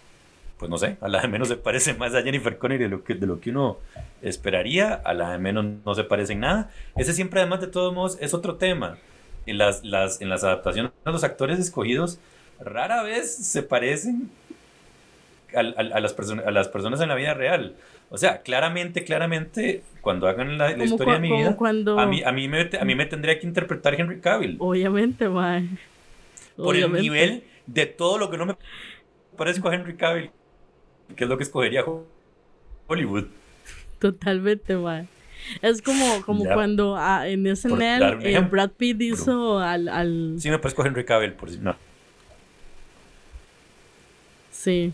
[0.58, 3.04] pues no sé, a la de menos se parece más a Jennifer Connelly de lo
[3.04, 3.78] que, de lo que uno
[4.22, 6.70] esperaría, a la de menos no se parece en nada.
[6.96, 8.98] Ese siempre, además de todos modos, es otro tema.
[9.46, 12.18] En las, las, en las adaptaciones, los actores escogidos
[12.60, 14.30] rara vez se parecen
[15.54, 17.74] a, a, las, a las personas en la vida real.
[18.10, 21.56] O sea, claramente, claramente, cuando hagan la, historia de mi vida,
[21.98, 24.56] a, mí, a, mí me, a mí me tendría que interpretar Henry Cavill.
[24.58, 25.78] Obviamente, man.
[26.56, 28.56] Por el nivel de todo lo que no me
[29.38, 30.30] parezco a Henry Cavill,
[31.16, 31.82] que es lo que escogería
[32.86, 33.24] Hollywood.
[33.98, 35.08] Totalmente, man.
[35.62, 40.36] Es como, como cuando ah, en SNL eh, Brad Pitt hizo al, al...
[40.38, 41.74] Sí, me parezco a Henry Cavill, por si no.
[44.50, 44.92] Sí.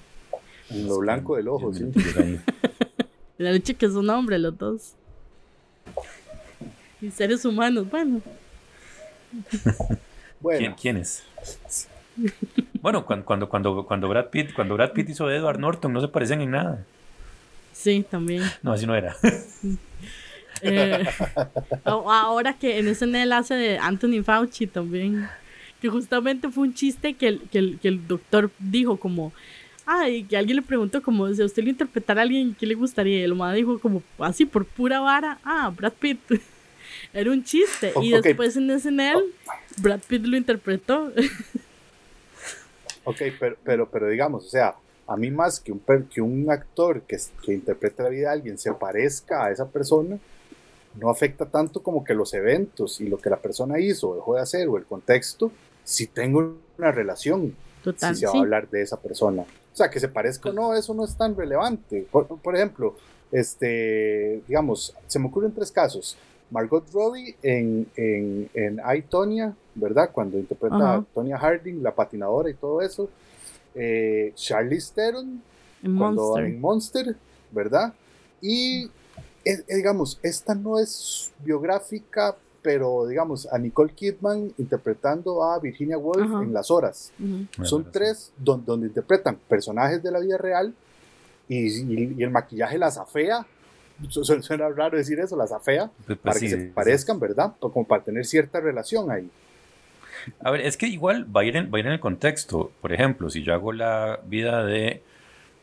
[0.71, 1.85] Lo blanco del ojo, sí.
[3.39, 4.95] La leche que es un hombre, los dos.
[7.01, 8.23] Y seres humanos, bueno.
[10.41, 10.77] bueno.
[10.81, 11.25] ¿Quién, es?
[12.85, 16.09] Bueno, cuando, cuando, cuando, cuando, Brad Pitt, cuando Brad Pitt hizo Edward Norton, no se
[16.09, 16.85] parecen en nada.
[17.73, 18.43] Sí, también.
[18.63, 19.17] No, así no era.
[20.63, 21.05] Eh,
[21.85, 25.29] ahora que en SNL hace de Anthony Fauci también.
[25.83, 29.33] Que justamente fue un chiste que el, que el, que el doctor dijo como...
[29.85, 32.75] Ay, que alguien le preguntó como si a usted le interpretara a alguien, ¿qué le
[32.77, 33.19] gustaría?
[33.19, 36.21] Y el mamá dijo como así por pura vara, ah, Brad Pitt.
[37.13, 37.93] Era un chiste.
[38.01, 39.25] y después en SNL,
[39.79, 41.13] Brad Pitt lo interpretó.
[43.05, 45.81] Ok, pero, pero, pero digamos, o sea, a mí más que un,
[46.13, 50.19] que un actor que, que interprete la vida de alguien se parezca a esa persona,
[50.97, 54.37] no afecta tanto como que los eventos y lo que la persona hizo o dejó
[54.37, 55.51] de hacer o el contexto,
[55.83, 59.43] si tengo una relación, si se va a hablar de esa persona.
[59.43, 62.07] O sea, que se parezca o no, eso no es tan relevante.
[62.11, 62.95] Por, por ejemplo,
[63.33, 66.17] este, digamos, se me ocurren tres casos.
[66.51, 70.11] Margot Robbie en, en, en I, Tonya, ¿verdad?
[70.13, 73.09] Cuando interpreta a Tonya Harding, la patinadora y todo eso.
[73.75, 75.43] Eh, Charlie Theron,
[75.83, 76.45] en cuando Monster.
[76.45, 77.17] en Monster,
[77.51, 77.93] ¿verdad?
[78.41, 78.85] Y
[79.45, 86.31] eh, digamos, esta no es biográfica pero digamos, a Nicole Kidman interpretando a Virginia Woolf
[86.33, 86.43] Ajá.
[86.43, 87.13] en Las Horas.
[87.21, 87.63] Ujú.
[87.63, 90.73] Son tres don- donde interpretan personajes de la vida real
[91.47, 93.47] y, y- y el maquillaje las afea.
[94.09, 97.21] Su- su- Suena raro decir eso, las afea, Pues, pues para sí, que se parezcan,
[97.21, 97.53] ¿verdad?
[97.61, 99.31] O Como para tener cierta relación ahí.
[100.41, 102.73] A ver, es que igual va a, ir en, va a ir en el contexto.
[102.81, 105.03] Por ejemplo, si yo hago la vida de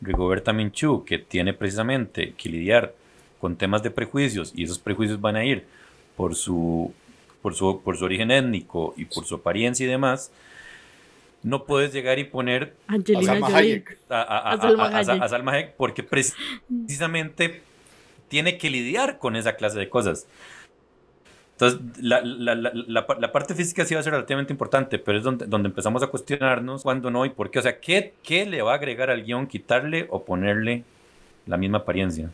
[0.00, 2.94] Rigoberta Menchú, que tiene precisamente que lidiar
[3.40, 5.64] con temas de prejuicios, y esos prejuicios van a ir
[6.16, 6.92] por su,
[7.42, 10.30] por su, por su origen étnico y por su apariencia y demás,
[11.42, 13.56] no puedes llegar y poner Angelina Salma Jolie.
[13.74, 13.98] Hayek.
[14.10, 15.22] a, a- a- A Salma a- a- Hayek.
[15.22, 16.02] a Salma Hayek porque
[16.86, 17.62] precisamente
[18.28, 20.26] tiene que lidiar con esa clase de cosas.
[21.52, 24.98] Entonces, la, la- la- la pa- la parte física sí va a ser relativamente importante,
[24.98, 27.58] pero es donde, donde empezamos a cuestionarnos cuándo no y por qué.
[27.58, 30.82] O sea, ¿qué, qué le va a agregar al guion quitarle o ponerle
[31.46, 32.30] la misma apariencia?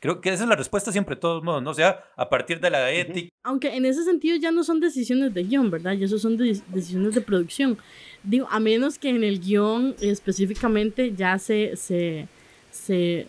[0.00, 1.70] Creo que esa es la respuesta siempre, de todos modos, ¿no?
[1.70, 3.28] O sea, a partir de la ética.
[3.44, 5.92] Aunque en ese sentido ya no son decisiones de guion, ¿verdad?
[5.92, 7.78] Ya eso son de- decisiones de producción.
[8.24, 12.26] Digo, a menos que en el guion específicamente ya se, se,
[12.72, 13.28] se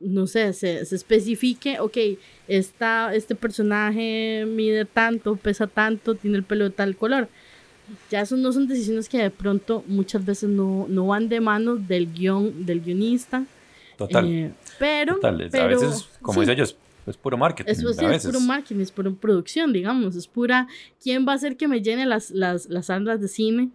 [0.00, 1.96] no sé, se, se especifique, ok,
[2.48, 7.28] esta, este personaje mide tanto, pesa tanto, tiene el pelo de tal color.
[8.10, 11.76] Ya eso no son decisiones que de pronto muchas veces no, no van de mano
[11.76, 13.44] del guion, del guionista.
[13.96, 14.26] Total.
[14.26, 15.40] eh, pero, total.
[15.42, 16.40] Es- pero a veces, como sí.
[16.40, 17.70] dice ellos, es puro marketing.
[17.70, 18.26] Eso sí, a es veces.
[18.32, 20.16] puro marketing, es pura producción, digamos.
[20.16, 20.66] Es pura.
[21.00, 23.70] ¿Quién va a hacer que me llene las, las, las salas de cine?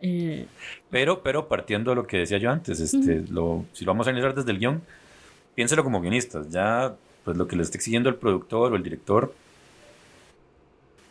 [0.00, 0.46] Eh,
[0.90, 4.10] Pero, pero partiendo de lo que decía yo antes, este, lo, si lo vamos a
[4.10, 4.82] analizar desde el guion,
[5.54, 6.48] piénselo como guionistas.
[6.50, 9.32] Ya, pues lo que le esté exigiendo el productor o el director,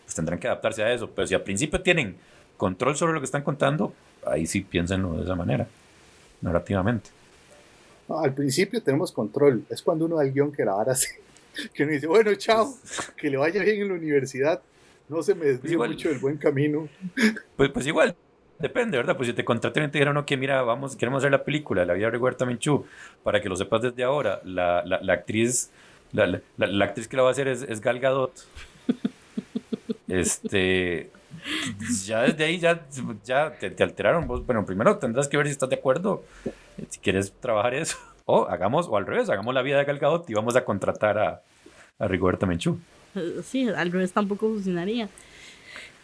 [0.05, 1.09] pues tendrán que adaptarse a eso.
[1.09, 2.15] Pero si al principio tienen
[2.57, 3.93] control sobre lo que están contando,
[4.25, 5.67] ahí sí piénsenlo de esa manera,
[6.41, 7.09] narrativamente.
[8.07, 9.63] No, al principio tenemos control.
[9.69, 11.07] Es cuando uno da el guion que la vara así.
[11.73, 12.73] Que uno dice, bueno, chao,
[13.15, 14.59] que le vaya bien en la universidad.
[15.07, 15.91] No se me desvíe igual.
[15.91, 16.87] mucho del buen camino.
[17.55, 18.15] Pues, pues igual,
[18.59, 19.15] depende, ¿verdad?
[19.17, 21.93] Pues si te contrataron y te dijeron, que mira, vamos, queremos hacer la película, la
[21.93, 22.85] vida de Huerta Menchú,
[23.23, 25.69] para que lo sepas desde ahora, la, la, la actriz,
[26.13, 28.31] la, la, la- la actriz que la va a hacer es, es Gal Gadot.
[30.07, 31.09] Este,
[32.05, 32.85] ya desde ahí ya,
[33.25, 34.45] ya te, te alteraron vos.
[34.45, 37.97] Bueno, primero tendrás que ver si estás de acuerdo, eh, si quieres trabajar eso.
[38.25, 41.17] O hagamos, o al revés, hagamos la vida de Gal Gadot y vamos a contratar
[41.17, 41.41] a,
[41.99, 42.79] a Rigoberta Menchú.
[43.15, 45.09] eh, sí, al revés tampoco funcionaría.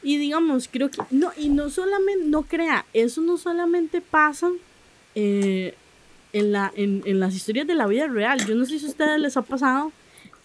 [0.01, 1.01] Y digamos, creo que.
[1.11, 2.25] No, y no solamente.
[2.25, 4.49] No crea, eso no solamente pasa
[5.15, 5.73] eh,
[6.33, 8.39] en, la, en, en las historias de la vida real.
[8.45, 9.91] Yo no sé si a ustedes les ha pasado,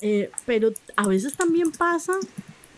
[0.00, 2.12] eh, pero a veces también pasa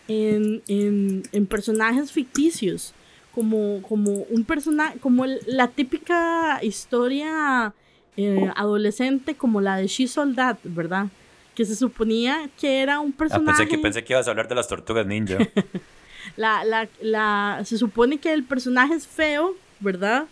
[0.07, 2.93] en, en, en personajes ficticios.
[3.33, 7.71] Como, como un personaje, como el- la típica historia
[8.15, 11.05] eh, adolescente, como la de She Soldat, ¿verdad?
[11.53, 13.57] Que se suponía que era un Ah, personaje.
[13.59, 15.37] pensé, que, pensé que ibas a hablar de las tortugas ninja.
[16.35, 20.25] La, la, la, se supone que el personaje es feo, ¿verdad?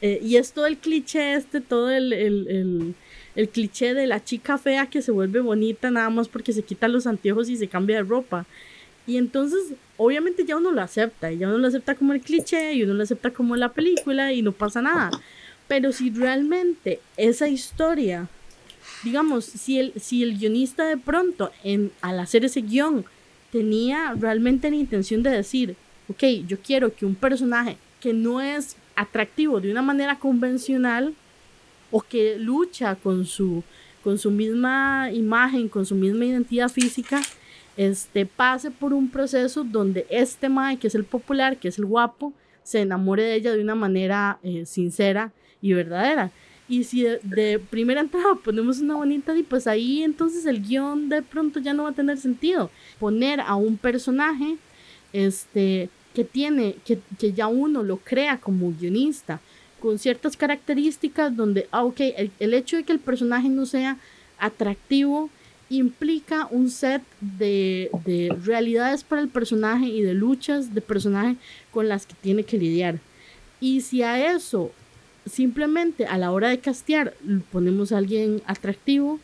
[0.00, 2.94] Eh, y es todo el cliché este, todo el, el, el,
[3.36, 6.88] el cliché de la chica fea que se vuelve bonita nada más porque se quita
[6.88, 8.46] los anteojos y se cambia de ropa.
[9.06, 12.74] Y entonces, obviamente ya uno lo acepta, y ya uno lo acepta como el cliché,
[12.74, 15.10] y uno lo acepta como la película, y no pasa nada.
[15.66, 18.28] Pero si realmente esa historia,
[19.02, 23.04] digamos, si el, si el guionista de pronto, en, al hacer ese guion,
[23.52, 25.76] tenía realmente la intención de decir,
[26.08, 31.14] ok, yo quiero que un personaje que no es atractivo de una manera convencional
[31.90, 33.62] o que lucha con su,
[34.02, 37.20] con su misma imagen, con su misma identidad física,
[37.76, 41.84] este, pase por un proceso donde este Mae, que es el popular, que es el
[41.84, 46.30] guapo, se enamore de ella de una manera eh, sincera y verdadera.
[46.72, 51.20] Y si de, primera entrada ponemos una bonita, y pues ahí entonces el guion de
[51.20, 52.70] pronto ya no va a tener sentido.
[52.98, 54.56] Poner a un personaje
[55.12, 59.42] este, que tiene, que, que ya uno lo crea como guionista,
[59.80, 63.98] con ciertas características donde, ah, ok, el, el hecho de que el personaje no sea
[64.38, 65.28] atractivo
[65.68, 71.36] implica un set de, de realidades para el personaje y de luchas de personaje
[71.70, 72.98] con las que tiene que lidiar.
[73.60, 74.72] Y si a eso
[75.26, 77.14] simplemente a la hora de castear
[77.50, 79.20] ponemos a alguien atractivo,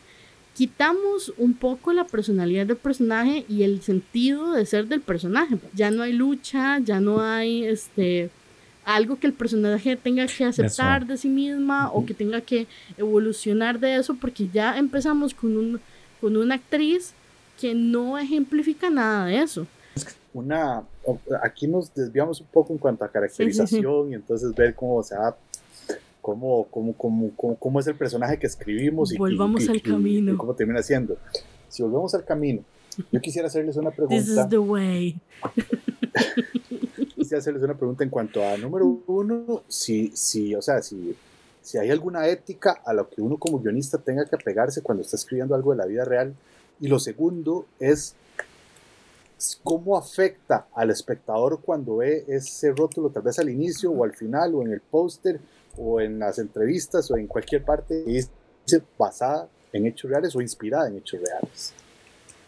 [0.55, 5.57] quitamos un poco la personalidad del personaje y el sentido de ser del personaje.
[5.73, 8.29] Ya no hay lucha, ya no hay este
[8.85, 12.65] algo que el personaje tenga que aceptar de sí misma o que tenga que
[12.97, 15.79] evolucionar de eso porque ya empezamos con un
[16.19, 17.13] con una actriz
[17.59, 19.67] que no ejemplifica nada de eso.
[20.33, 20.83] Una,
[21.41, 25.41] aquí nos desviamos un poco en cuanto a caracterización y entonces ver cómo se adapta,
[26.29, 30.33] cómo, cómo, cómo, cómo, es el personaje que escribimos y, Volvamos y- al camino.
[30.33, 31.17] y cómo termina siendo.
[31.67, 32.63] Si volvemos al camino,
[33.11, 34.21] Yo quisiera hacerles una pregunta.
[34.21, 35.19] This is the way.
[37.15, 41.15] quisiera hacerles una pregunta en cuanto a número uno, si, si o sea, si,
[41.61, 45.15] si hay alguna ética a lo que uno como guionista tenga que apegarse cuando está
[45.15, 46.33] escribiendo algo de la vida real.
[46.81, 48.15] Y lo segundo es
[49.63, 54.55] cómo afecta al espectador cuando ve ese rótulo, tal vez al inicio o al final
[54.55, 55.39] o en el póster
[55.79, 60.41] o en las entrevistas o en cualquier parte y dice basada en hechos reales o
[60.41, 61.73] inspirada en hechos reales.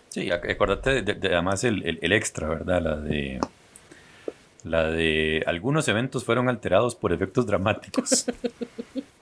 [0.09, 2.81] Sí, acuérdate de, además el, el, extra, ¿verdad?
[2.81, 3.39] La de
[4.63, 8.25] la de algunos eventos fueron alterados por efectos dramáticos.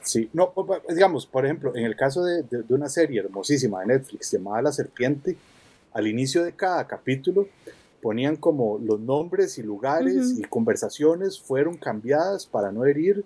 [0.01, 0.55] Sí, no,
[0.88, 4.62] digamos, por ejemplo, en el caso de, de, de una serie hermosísima de Netflix llamada
[4.64, 5.38] La Serpiente,
[5.93, 7.47] al inicio de cada capítulo
[8.01, 13.24] ponían como los nombres y lugares y conversaciones fueron cambiadas para no herir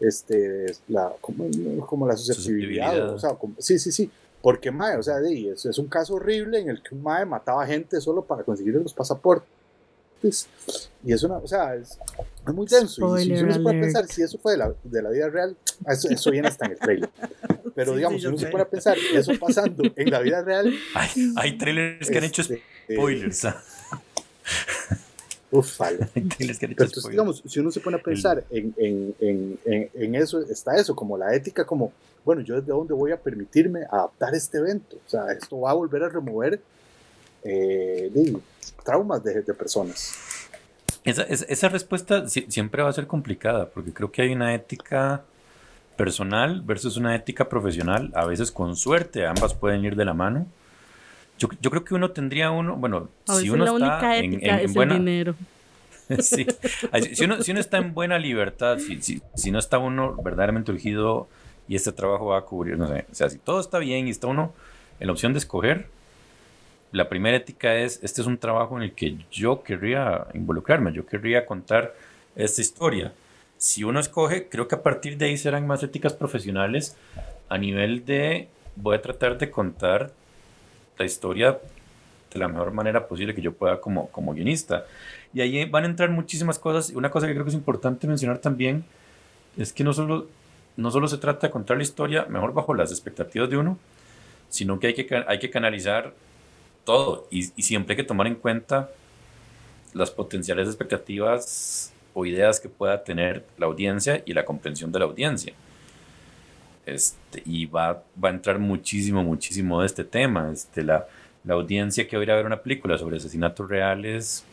[0.00, 1.48] este, la, como,
[1.86, 3.10] como la susceptibilidad.
[3.10, 4.10] O sea, sí, sí, sí.
[4.42, 7.66] Porque, mae, o sea, es, es, un caso horrible en el que un mae mataba
[7.66, 9.48] gente solo para conseguir los pasaportes.
[11.02, 11.98] Y es una, o sea, es,
[12.46, 13.18] es muy denso.
[13.18, 15.56] y si, uno se puede pensar, si eso fue de la, de la vida real,
[15.88, 17.10] eso, eso, viene hasta en el trailer.
[17.74, 18.44] Pero sí, digamos, sí, si uno sé.
[18.44, 20.72] se puede pensar, eso pasando en la vida real.
[20.94, 23.44] Hay, hay trailers que han hecho este, spoilers.
[23.46, 23.62] ¿ah?
[25.54, 25.98] Uf, vale.
[26.14, 30.74] Pero entonces, digamos, si uno se pone a pensar en, en, en, en, eso, está
[30.74, 31.92] eso, como la ética, como,
[32.24, 34.96] bueno, yo desde dónde voy a permitirme adaptar este evento.
[35.06, 36.60] O sea, esto va a volver a remover
[37.44, 38.10] eh,
[38.84, 40.14] traumas de, de personas.
[41.04, 45.22] Esa, esa, esa, respuesta siempre va a ser complicada, porque creo que hay una ética
[45.96, 48.10] personal versus una ética profesional.
[48.16, 50.48] A veces con suerte, ambas pueden ir de la mano.
[51.38, 54.34] Yo, yo creo que uno tendría uno, bueno, a si uno la está única en,
[54.34, 55.34] ética en, es buena, el dinero.
[56.20, 56.46] sí.
[57.12, 60.70] si, uno, si uno está en buena libertad, si, si, si no está uno verdaderamente
[60.70, 61.28] urgido
[61.66, 64.10] y este trabajo va a cubrir, no sé, o sea, si todo está bien y
[64.10, 64.52] está uno
[65.00, 65.86] en la opción de escoger,
[66.92, 71.04] la primera ética es, este es un trabajo en el que yo querría involucrarme, yo
[71.04, 71.94] querría contar
[72.36, 73.12] esta historia.
[73.56, 76.96] Si uno escoge, creo que a partir de ahí serán más éticas profesionales
[77.48, 80.12] a nivel de, voy a tratar de contar
[80.98, 81.58] la historia
[82.32, 84.86] de la mejor manera posible que yo pueda como, como guionista.
[85.32, 86.90] Y ahí van a entrar muchísimas cosas.
[86.90, 88.84] Una cosa que creo que es importante mencionar también
[89.56, 90.26] es que no solo,
[90.76, 93.78] no solo se trata de contar la historia mejor bajo las expectativas de uno,
[94.48, 96.12] sino que hay que, hay que canalizar
[96.84, 98.90] todo y, y siempre hay que tomar en cuenta
[99.94, 105.04] las potenciales expectativas o ideas que pueda tener la audiencia y la comprensión de la
[105.04, 105.54] audiencia.
[106.86, 110.50] Este, y va, va a entrar muchísimo, muchísimo de este tema.
[110.52, 111.06] Este, la,
[111.44, 114.44] la audiencia que va a ir a ver una película sobre asesinatos reales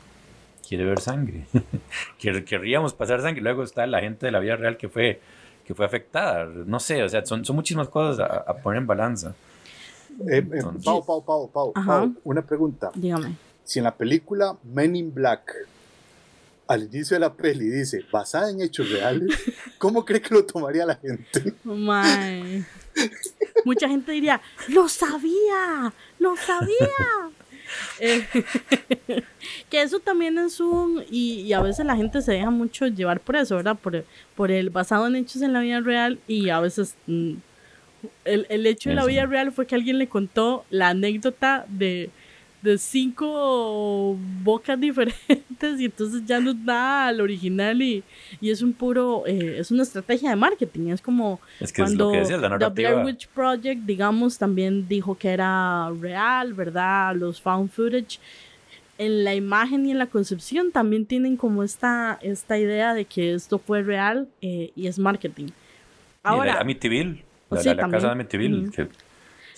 [0.67, 1.45] quiere ver sangre.
[2.17, 3.41] Querríamos pasar sangre.
[3.41, 5.19] Luego está la gente de la vida real que fue,
[5.65, 6.45] que fue afectada.
[6.45, 9.35] No sé, o sea, son, son muchísimas cosas a, a poner en balanza.
[10.29, 12.91] Eh, eh, Pau, Pau, Pau, Pau, Pau, una pregunta.
[12.95, 13.35] Dígame.
[13.63, 15.53] Si en la película Men in Black
[16.71, 19.37] al inicio de la peli dice basada en hechos reales,
[19.77, 21.53] ¿cómo cree que lo tomaría la gente?
[21.65, 22.63] My.
[23.65, 27.31] Mucha gente diría, lo sabía, lo sabía.
[27.99, 28.25] Eh,
[29.69, 33.21] que eso también es un, y, y, a veces la gente se deja mucho llevar
[33.21, 33.77] por eso, ¿verdad?
[33.77, 34.03] Por,
[34.35, 37.33] por el basado en hechos en la vida real y a veces mm,
[38.25, 42.09] el, el hecho de la vida real fue que alguien le contó la anécdota de
[42.61, 48.03] de cinco bocas diferentes y entonces ya no da al original y,
[48.39, 52.05] y es un puro, eh, es una estrategia de marketing, es como es que cuando
[52.05, 56.53] es lo que decía, la The Blair Witch Project, digamos, también dijo que era real,
[56.53, 57.15] ¿verdad?
[57.15, 58.19] Los found footage.
[58.97, 63.33] En la imagen y en la concepción también tienen como esta, esta idea de que
[63.33, 65.47] esto fue real eh, y es marketing.
[66.21, 68.71] Ahora, Amityville, la, sí, la, la casa de Amityville, uh -huh.
[68.71, 68.87] que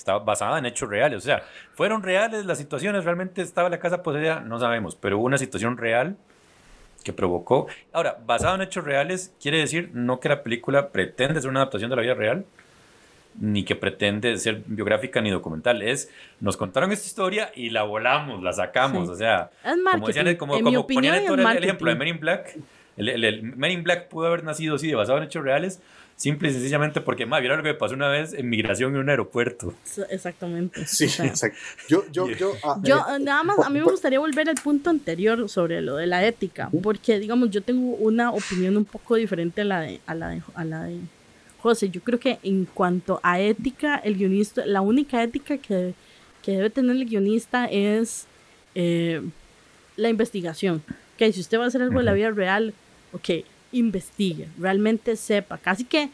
[0.03, 1.17] está basada en hechos reales.
[1.17, 1.43] O sea,
[1.73, 3.05] ¿fueron reales las situaciones?
[3.05, 4.41] ¿Realmente estaba la casa poseída?
[4.41, 6.17] No sabemos, pero hubo una situación real
[7.03, 7.67] que provocó.
[7.93, 11.89] Ahora, basado en hechos reales, quiere decir no que la película pretende ser una adaptación
[11.89, 12.45] de la vida real,
[13.39, 15.81] ni que pretende ser biográfica ni documental.
[15.81, 19.07] Es, nos contaron esta historia y la volamos, la sacamos.
[19.07, 19.13] Sí.
[19.13, 19.51] O sea,
[19.93, 22.57] como, decían, como, como ponían el, el, ejemplo de Men in Black.
[22.97, 25.81] El, el, el, Men in Black pudo haber nacido así, de basado en hechos reales,
[26.23, 29.01] simple y sencillamente porque, más, vieron lo que me pasó una vez en migración en
[29.01, 29.73] un aeropuerto.
[30.09, 30.87] Exactamente.
[30.87, 31.57] Sí, o sea, exacto.
[31.89, 34.89] Yo, yo, yo, ah, yo eh, nada más, a mí me gustaría volver al punto
[34.89, 39.61] anterior sobre lo de la ética, porque, digamos, yo tengo una opinión un poco diferente
[39.61, 40.97] a la de, a la de, a la de
[41.59, 41.89] José.
[41.89, 45.93] Yo creo que en cuanto a ética, el guionista, la única ética que,
[46.41, 48.27] que debe tener el guionista es
[48.75, 49.21] eh,
[49.97, 50.81] la investigación.
[51.17, 52.73] Que si usted va a hacer algo de la vida real,
[53.11, 53.43] ok,
[53.73, 55.57] investigue, realmente sepa.
[55.57, 56.09] Casi que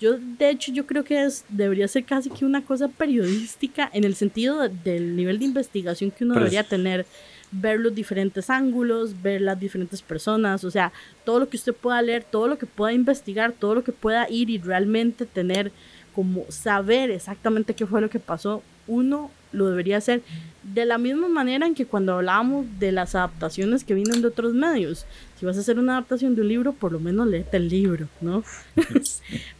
[0.00, 4.04] Yo, de hecho, yo creo que es, debería ser casi que una cosa periodística en
[4.04, 7.06] el sentido del nivel de investigación que uno debería tener
[7.52, 10.92] ver los diferentes ángulos, ver las diferentes personas, o sea,
[11.24, 14.28] todo lo que usted pueda leer, todo lo que pueda investigar, todo lo que pueda
[14.28, 15.70] ir y realmente tener
[16.14, 20.22] como saber exactamente qué fue lo que pasó, uno lo debería hacer
[20.62, 24.54] de la misma manera en que cuando hablábamos de las adaptaciones que vienen de otros
[24.54, 25.04] medios,
[25.38, 28.08] si vas a hacer una adaptación de un libro, por lo menos léete el libro,
[28.20, 28.42] ¿no?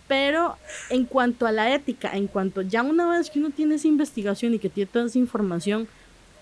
[0.09, 0.57] Pero
[0.91, 4.55] en cuanto a la ética, en cuanto ya una vez que uno tiene esa investigación
[4.55, 5.89] y que tiene toda esa información,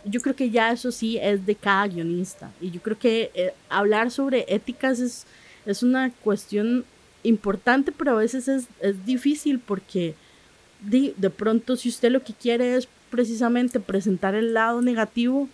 [0.04, 2.50] yo creo que ya eso sí es de cada guionista.
[2.60, 5.26] Y yo creo que eh, hablar sobre éticas es,
[5.66, 6.84] es una cuestión
[7.22, 10.14] importante, pero a veces es, es difícil porque
[10.80, 15.48] de, de, pronto si usted lo que quiere es precisamente presentar el lado negativo,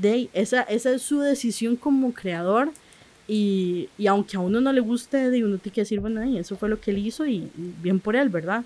[0.00, 2.72] de esa, esa es su decisión como creador.
[3.28, 6.56] Y, y, aunque a uno no le guste, de uno tiene que decir, bueno, eso
[6.56, 7.50] fue lo que él hizo y,
[7.82, 8.64] bien por él, ¿verdad?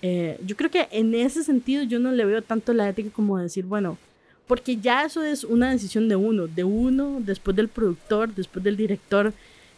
[0.00, 3.36] Eh, yo creo que en ese sentido yo no le veo tanto la ética como
[3.38, 3.98] decir, bueno,
[4.46, 8.76] porque ya eso es una decisión de uno, de uno, después del productor, después del
[8.76, 9.32] director,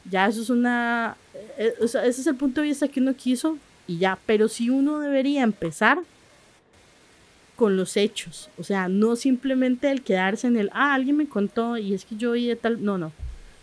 [0.08, 1.16] ya eso es una,
[1.56, 3.58] eh, ese es el punto de vista que uno quiso
[3.88, 5.98] y ya, pero si uno debería empezar
[7.61, 11.76] con los hechos, o sea, no simplemente el quedarse en el, ah, alguien me contó
[11.76, 13.12] y es que yo oí de tal, no, no,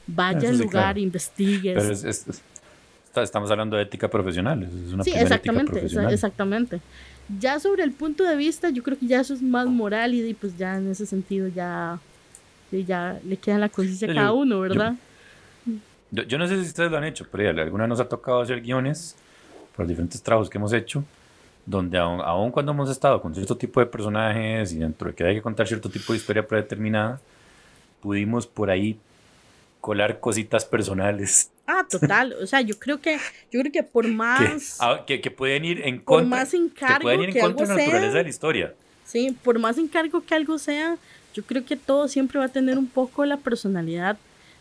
[0.05, 1.73] vaya al lugar, investigue.
[1.73, 6.79] Pero estamos hablando de ética profesional, es una sí, exactamente, exactamente.
[7.39, 10.31] Ya sobre el punto de vista, yo creo que ya eso es más moral y,
[10.35, 11.97] pues ya en ese sentido ya,
[12.71, 14.93] ya le queda la conciencia a cada uno, ¿verdad?
[16.11, 18.61] Yo, no sé si ustedes lo han hecho, pero ya, alguna nos ha tocado hacer
[18.61, 19.15] guiones
[19.75, 21.03] por diferentes trabajos que hemos hecho,
[21.67, 25.35] donde aun, cuando hemos estado con cierto tipo de personajes y dentro de que hay
[25.35, 27.21] que contar cierto tipo de historia predeterminada,
[28.01, 28.97] pudimos por ahí
[29.79, 32.33] colar cositas personales Ah, total.
[32.41, 33.17] O sea, yo creo que,
[33.51, 34.79] yo creo que por más.
[35.05, 36.23] Que, que, pueden ir en contra.
[36.23, 38.73] Por más encargo que, pueden ir en contra de la naturaleza de la historia.
[39.05, 40.97] Sí, por más encargo que algo sea,
[41.33, 44.17] yo creo que todo siempre va a tener un poco la personalidad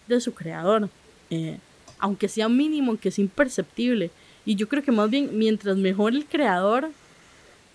[0.08, 0.88] de su creador.
[1.30, 1.58] Eh,
[1.98, 4.10] aunque sea mínimo, aunque sea imperceptible.
[4.46, 6.88] Y yo creo que más bien, mientras mejor el creador,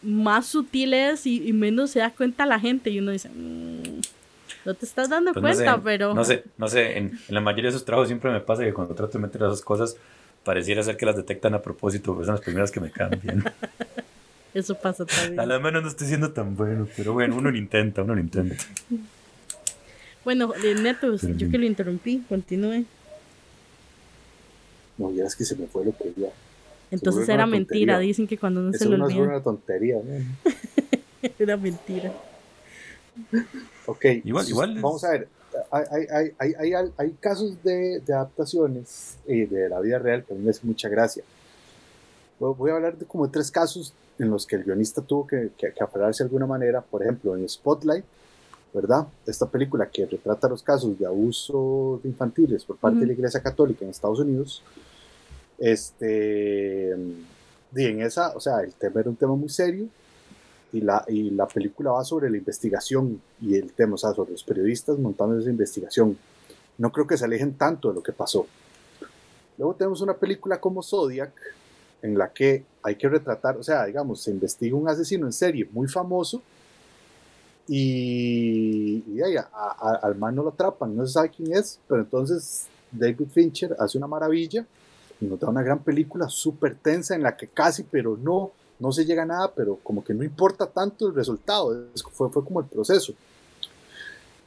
[0.01, 2.89] más sutil es y, menos se da cuenta la gente.
[2.89, 3.29] Y uno dice.
[3.29, 4.01] Mm,
[4.65, 6.13] no te estás dando pues cuenta, pero...
[6.13, 8.93] No sé, no sé, en, la mayoría de esos trabajos siempre me pasa que cuando
[8.93, 9.97] trato de meter esas cosas,
[10.43, 13.43] pareciera ser que las detectan a propósito, pues son las primeras que me cambian.
[14.53, 15.39] Eso pasa también.
[15.39, 18.21] A la mano no estoy siendo tan bueno, pero bueno, uno lo intenta, uno lo
[18.21, 18.55] intenta.
[20.23, 22.85] Bueno, Netos, yo que lo interrumpí, continúe.
[24.97, 26.29] No, ya es que se me fue lo que ya.
[26.91, 29.21] Entonces era mentira, dicen que cuando no se lo olvida.
[29.21, 30.51] Es una tontería, ¿no?
[31.39, 32.13] era mentira.
[33.85, 35.27] Ok, igual, igual vamos a ver.
[35.69, 40.37] Hay, hay, hay, hay casos de, de, adaptaciones eh, de la vida real que a
[40.37, 41.23] mí me hace mucha gracia.
[42.39, 45.73] Voy a hablar de como tres casos en los que el guionista tuvo que, que,
[45.73, 46.81] que de alguna manera.
[46.81, 48.05] Por ejemplo, en Spotlight,
[48.73, 49.07] ¿verdad?
[49.25, 53.41] Esta película que retrata los casos de abuso de infantiles por parte de la Iglesia
[53.41, 54.63] Católica en Estados Unidos.
[55.61, 56.97] Este,
[57.75, 59.87] y en esa, o sea, el tema era un tema muy serio
[60.73, 64.31] y la, y la película va sobre la investigación y el tema, o sea, sobre
[64.31, 66.17] los periodistas montando esa investigación.
[66.79, 68.47] No creo que se alejen tanto de lo que pasó.
[69.59, 71.31] Luego tenemos una película como Zodiac,
[72.01, 75.69] en la que hay que retratar, o sea, digamos, se investiga un asesino en serie
[75.71, 76.41] muy famoso
[77.67, 83.27] y, y al man no lo atrapan, no se sabe quién es, pero entonces David
[83.31, 84.65] Fincher hace una maravilla
[85.21, 88.91] y nos da una gran película súper tensa en la que casi, pero no, no
[88.91, 92.59] se llega a nada, pero como que no importa tanto el resultado, fue, fue como
[92.59, 93.13] el proceso.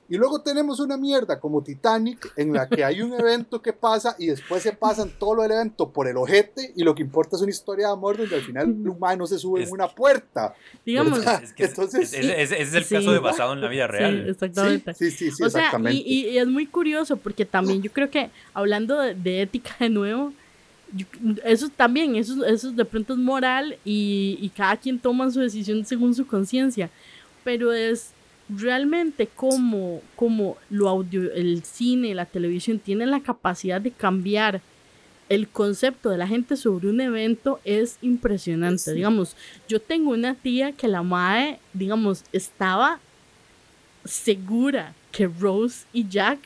[0.06, 4.14] Y luego tenemos una mierda como Titanic, en la que hay un evento que pasa
[4.18, 7.42] y después se pasan todo el evento por el ojete y lo que importa es
[7.42, 10.54] una historia de amor donde al final el humano se sube en una puerta.
[10.84, 11.20] Digamos,
[11.56, 14.24] Entonces, ese es, el caso de basado en la vida real.
[14.24, 14.94] Sí, exactamente.
[14.94, 16.02] Sí, sí, sí, exactamente.
[16.04, 20.34] y, es muy curioso porque también yo creo que hablando de ética de nuevo,
[21.44, 25.84] eso también, eso, eso de pronto es moral y, y cada quien toma su decisión
[25.84, 26.90] según su conciencia,
[27.42, 28.12] pero es
[28.48, 34.60] realmente como, como lo audio, el cine, la televisión tienen la capacidad de cambiar
[35.28, 38.92] el concepto de la gente sobre un evento es impresionante.
[38.92, 39.36] Digamos,
[39.68, 43.00] yo tengo una tía que la madre, digamos, estaba
[44.04, 46.38] segura que Rose y Jack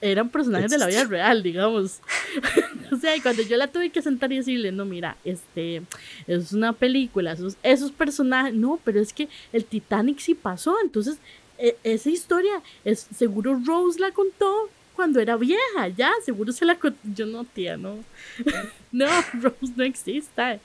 [0.00, 2.00] eran personajes de la vida real, digamos.
[2.92, 5.82] o sea, y cuando yo la tuve que sentar y decirle, no, mira, este,
[6.26, 11.18] es una película, esos, esos personajes, no, pero es que el Titanic sí pasó, entonces
[11.58, 16.78] e, esa historia, es, seguro Rose la contó cuando era vieja, ya, seguro se la...
[17.02, 17.98] Yo no, tía, no.
[18.92, 19.06] no,
[19.40, 20.60] Rose no existe.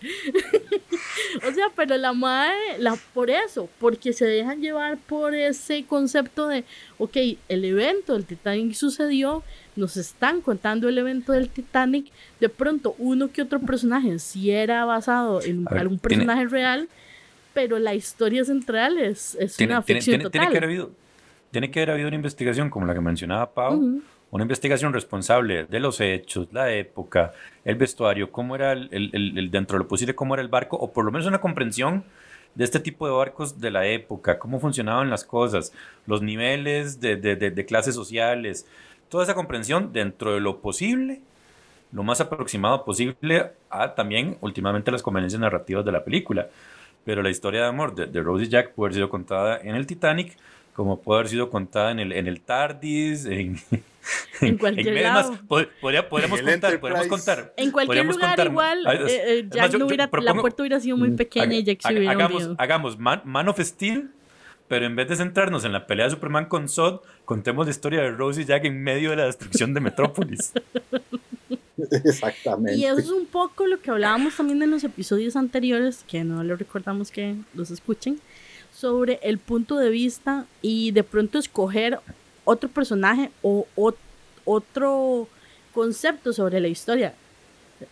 [1.47, 6.47] o sea, pero la madre, la, por eso, porque se dejan llevar por ese concepto
[6.47, 6.63] de,
[6.97, 7.17] ok,
[7.47, 9.43] el evento del Titanic sucedió,
[9.75, 14.85] nos están contando el evento del Titanic, de pronto uno que otro personaje si era
[14.85, 16.89] basado en algún personaje real,
[17.53, 20.31] pero la historia central es, una ficción total.
[20.31, 20.91] Tiene que, haber habido,
[21.51, 24.01] tiene que haber habido una investigación como la que mencionaba Pau,
[24.31, 27.33] una investigación responsable de los hechos, la época,
[27.65, 31.05] el vestuario, cómo era el, dentro de lo posible, cómo era el barco, o por
[31.05, 32.03] lo menos una comprensión
[32.55, 35.73] de este tipo de barcos de la época, cómo funcionaban las cosas,
[36.05, 38.67] los niveles de, clases sociales,
[39.09, 41.21] toda esa comprensión dentro de lo posible,
[41.91, 46.49] lo más aproximado posible a también últimamente las conveniencias narrativas de la película.
[47.03, 49.75] Pero la historia de amor de, de Rose y Jack puede haber sido contada en
[49.75, 50.37] el Titanic,
[50.79, 53.59] como puede haber sido contada en el, en el TARDIS, en,
[54.39, 55.37] en cualquier lado.
[55.49, 57.53] podríamos, contar, podríamos contar.
[57.57, 61.57] En cualquier lugar igual, eh, eh, Jack no hubiera, la puerta hubiera sido muy pequeña
[61.57, 64.09] y Jack se hubiera Hagamos, hagamos Man, of Steel,
[64.69, 68.01] pero en vez de centrarnos en la pelea de Superman con Zod, contemos la historia
[68.01, 70.53] de Rose y Jack en medio de la destrucción de Metrópolis.
[71.91, 72.79] Exactamente.
[72.79, 76.41] Y eso es un poco lo que hablábamos también en los episodios anteriores, que no
[76.41, 78.21] les recordamos que los escuchen,
[78.79, 81.99] sobre el punto de vista y de pronto escoger
[82.45, 83.67] otro personaje o,
[84.45, 85.27] otro
[85.73, 87.13] concepto sobre la historia.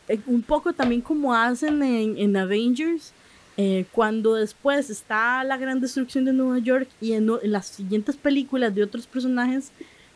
[0.08, 3.12] Eh, un poco también como hacen en, Avengers,
[3.58, 8.74] eh, cuando después está la gran destrucción de Nueva York y en, las siguientes películas
[8.74, 9.72] de otros personajes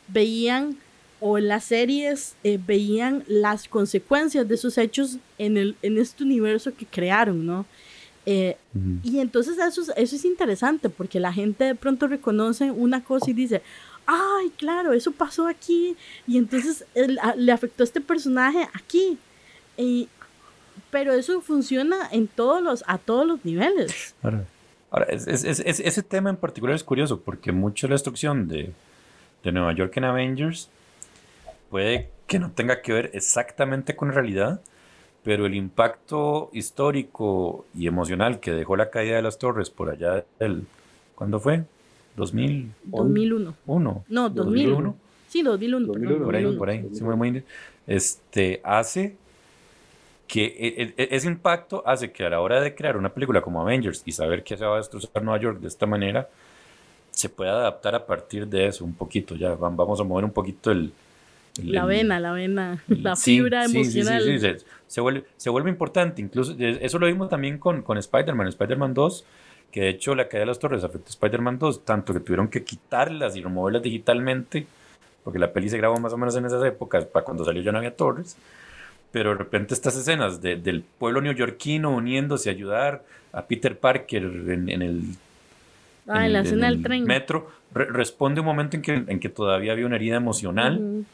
[0.07, 0.77] veían
[1.19, 6.23] o en las series eh, veían las consecuencias de esos hechos en, el, en este
[6.23, 7.65] universo que crearon, ¿no?
[8.25, 8.55] Eh,
[9.03, 13.33] y entonces eso, eso es interesante porque la gente de pronto reconoce una cosa y
[13.33, 13.63] dice,
[14.05, 15.95] ay, claro, eso pasó aquí
[16.27, 16.85] y entonces
[17.35, 19.17] le afectó a este personaje aquí.
[20.91, 24.13] pero eso funciona en todos los, a todos los niveles.
[24.91, 28.73] Ahora, ese tema en particular es curioso porque mucha la destrucción de,
[29.43, 30.69] de Nueva York en Avengers
[31.69, 34.61] puede que no tenga que ver exactamente con la realidad,
[35.23, 40.25] pero el impacto histórico y emocional que dejó la caída de las torres por allá
[40.39, 40.65] del,
[41.15, 41.63] ¿cuándo fue?
[42.17, 43.55] 2000, 2001.
[43.67, 44.03] Uno.
[44.09, 44.95] No, 2001.
[45.27, 45.87] Sí, 2001.
[45.87, 46.89] 2001 por ahí, por ahí.
[46.93, 47.43] Sí, muy, muy,
[47.87, 49.15] este, hace
[50.27, 53.41] que e, e, e, ese impacto hace que a la hora de crear una película
[53.41, 56.29] como Avengers y saber que se va a destrozar Nueva York de esta manera,
[57.11, 59.35] se pueda adaptar a partir de eso un poquito.
[59.35, 60.93] Ya vamos a mover un poquito el,
[61.63, 64.23] la vena, la vena, la fibra emocional.
[64.23, 66.21] Sí, se, se, vuelve, se vuelve importante.
[66.21, 69.25] Incluso eso lo vimos también con, con Spider-Man, Spider-Man 2,
[69.71, 72.47] que de hecho la caída de las torres afectó a Spider-Man 2, tanto que tuvieron
[72.47, 74.65] que quitarlas y removerlas digitalmente,
[75.23, 77.71] porque la peli se grabó más o menos en esas épocas, para cuando salió ya
[77.71, 78.37] no había torres.
[79.11, 84.69] Pero de repente estas escenas del pueblo neoyorquino uniéndose a ayudar a Peter Parker en,
[84.69, 85.03] el
[86.07, 87.03] Ah, en, la escena del tren.
[87.03, 91.05] Metro, responde un momento en que, en que todavía había una herida emocional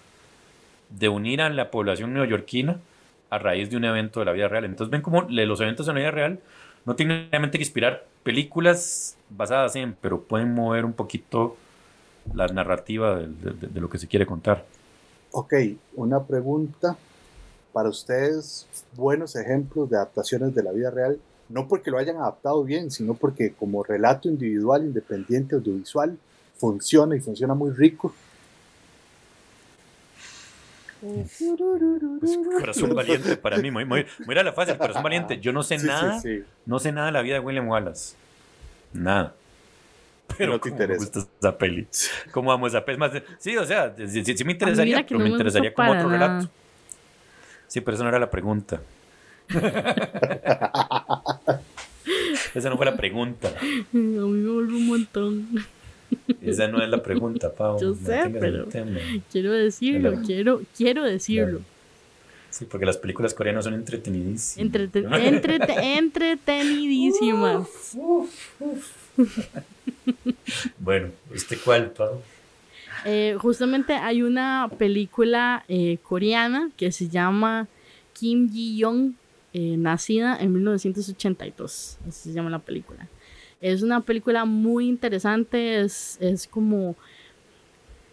[0.90, 2.80] de unir a la población neoyorquina
[3.30, 4.66] a raíz de un evento de la vida real.
[4.66, 6.40] Entonces ven como los eventos en la vida real
[6.86, 11.58] no tienen realmente que inspirar películas basadas en, pero pueden mover un poquito
[12.34, 14.66] la narrativa de, lo que se quiere contar.
[15.32, 15.54] Ok,
[15.96, 16.98] una pregunta
[17.74, 21.20] para ustedes, buenos ejemplos de adaptaciones de la vida real,
[21.50, 26.18] no porque lo hayan adaptado bien, sino porque como relato individual, independiente, audiovisual,
[26.58, 28.14] funciona y funciona muy rico
[32.60, 35.40] corazón valiente para mí, muy, muy, muy la fácil, corazón valiente.
[35.40, 36.22] Yo no sé nada,
[36.66, 38.16] no sé nada de la vida de William Wallace.
[38.94, 39.34] Nada.
[40.38, 41.00] Pero no te interesa.
[41.00, 41.88] me gusta esa peli.
[42.32, 42.98] ¿Cómo amo esa peli?
[42.98, 46.50] Más sí, o sea, sí, me interesaría, pero me, interesaría como otro relato.
[47.68, 48.82] Sí, pero esa no era la pregunta.
[52.54, 53.50] esa no fue la pregunta.
[53.50, 55.48] A mí me vuelve un montón.
[56.42, 57.80] Esa no es la pregunta, Pau.
[57.80, 58.68] Yo sé, pero
[59.32, 61.62] quiero decirlo, quiero, quiero decirlo.
[62.50, 65.04] Sí, porque las películas coreanas son entretenidísimas.
[65.04, 67.68] entretenidísimas.
[70.80, 72.22] bueno, ¿usted cuál, Pau?
[73.06, 77.68] Eh, justamente hay una película eh, coreana que se llama
[78.14, 79.14] Kim Ji-young,
[79.54, 81.98] eh, nacida en 1982.
[82.08, 83.08] Así se llama la película.
[83.62, 86.96] Es una película muy interesante, es, como...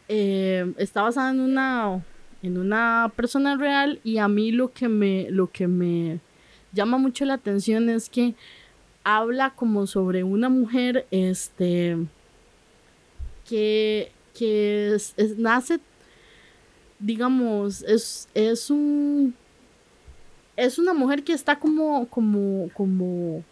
[0.08, 2.04] Eh, está basada en una,
[2.42, 6.20] en una persona real y a mí lo que, me, lo que me
[6.72, 8.34] llama mucho la atención es que
[9.02, 11.96] habla como sobre una mujer este,
[13.48, 14.98] que, que
[15.38, 15.80] nace
[17.04, 19.34] digamos, es, es un...
[20.56, 23.42] Es una mujer que está como, como, como,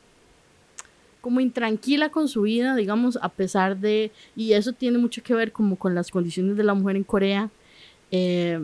[1.22, 5.52] como intranquila con su vida, digamos, a pesar de, y eso tiene mucho que ver
[5.52, 7.48] como con las condiciones de la mujer en Corea.
[8.10, 8.60] Eh,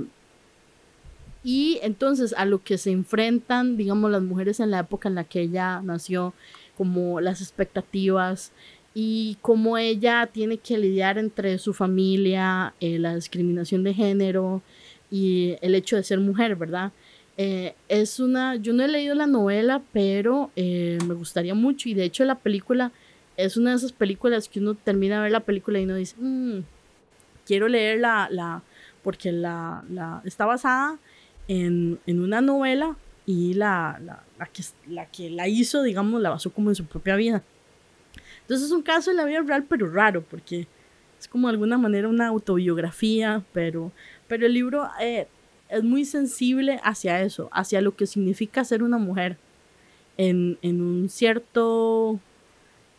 [1.44, 5.24] y entonces a lo que se enfrentan, digamos, las mujeres en la época en la
[5.24, 6.34] que ella nació,
[6.76, 8.52] como las expectativas
[8.92, 14.62] y cómo ella tiene que lidiar entre su familia, eh, la discriminación de género
[15.12, 16.90] y el hecho de ser mujer, ¿verdad?
[17.41, 21.95] Eh, es una, yo no he leído la novela, pero eh, me gustaría mucho y
[21.95, 22.91] de hecho la película
[23.36, 26.16] es una de esas películas que uno termina de ver la película y uno dice,
[26.18, 26.64] mm,
[27.47, 28.62] quiero leer la, la
[29.05, 30.99] porque la, la, está basada
[31.47, 36.30] en, en una novela y la, la, la, que, la que la hizo, digamos, la
[36.30, 37.45] basó como en su propia vida.
[38.41, 40.66] Entonces es un caso en la vida real, pero raro, porque
[41.20, 43.93] es como de alguna manera una autobiografía, pero,
[44.26, 45.28] pero el libro eh,
[45.68, 49.36] es muy sensible hacia eso, hacia lo que significa ser una mujer
[50.16, 52.18] en, en un cierto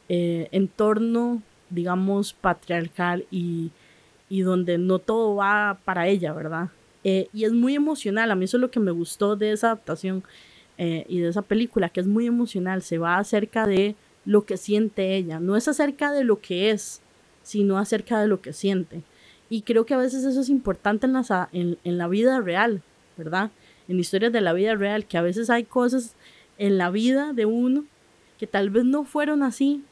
[0.08, 3.72] eh, entorno, digamos, patriarcal y,
[4.30, 6.70] y donde no todo va para ella, ¿verdad?
[7.04, 9.68] Eh, y es muy emocional, a mí eso es lo que me gustó de esa
[9.68, 10.24] adaptación
[10.78, 13.96] eh, y de esa película, que es muy emocional, se va acerca de
[14.26, 17.02] lo que siente ella, no es acerca de lo que es,
[17.42, 19.02] sino acerca de lo que siente.
[19.50, 22.82] Y creo que a veces eso es importante en la, en, en la vida real,
[23.18, 23.52] ¿verdad?
[23.88, 26.16] En historias de la vida real, que a veces hay cosas
[26.58, 27.86] en la vida de uno
[28.38, 29.84] que tal vez no fueron así,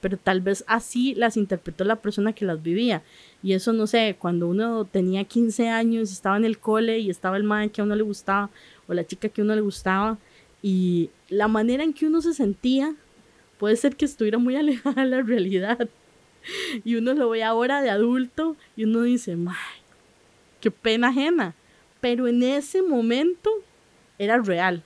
[0.00, 3.02] pero tal vez así las interpretó la persona que las vivía.
[3.42, 7.36] Y eso no sé, cuando uno tenía 15 años, estaba en el cole y estaba
[7.36, 8.50] el man que a uno le gustaba
[8.88, 10.18] o la chica que a uno le gustaba
[10.60, 12.94] y la manera en que uno se sentía
[13.58, 15.88] puede ser que estuviera muy alejada de la realidad.
[16.84, 19.80] Y uno lo ve ahora de adulto y uno dice, ¡ay!
[20.60, 21.54] ¡Qué pena ajena!
[22.00, 23.50] Pero en ese momento
[24.18, 24.82] era real.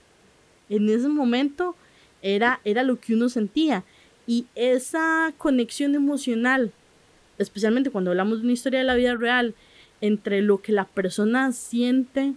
[0.69, 1.75] En ese momento
[2.21, 3.83] era, era lo que uno sentía.
[4.25, 6.71] Y esa conexión emocional,
[7.37, 9.55] especialmente cuando hablamos de una historia de la vida real,
[10.01, 12.33] entre lo que la persona siente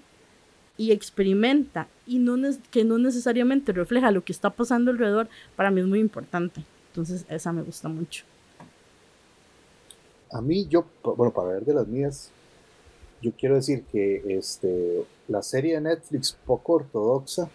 [0.79, 2.37] y experimenta y no
[2.71, 6.65] que no necesariamente refleja lo que está pasando alrededor, para mí es muy importante.
[6.89, 8.25] Entonces, esa me gusta mucho.
[10.33, 12.31] A mí, yo, bueno, para ver de las mías,
[13.21, 17.51] yo quiero decir que este, la serie de Netflix poco ortodoxa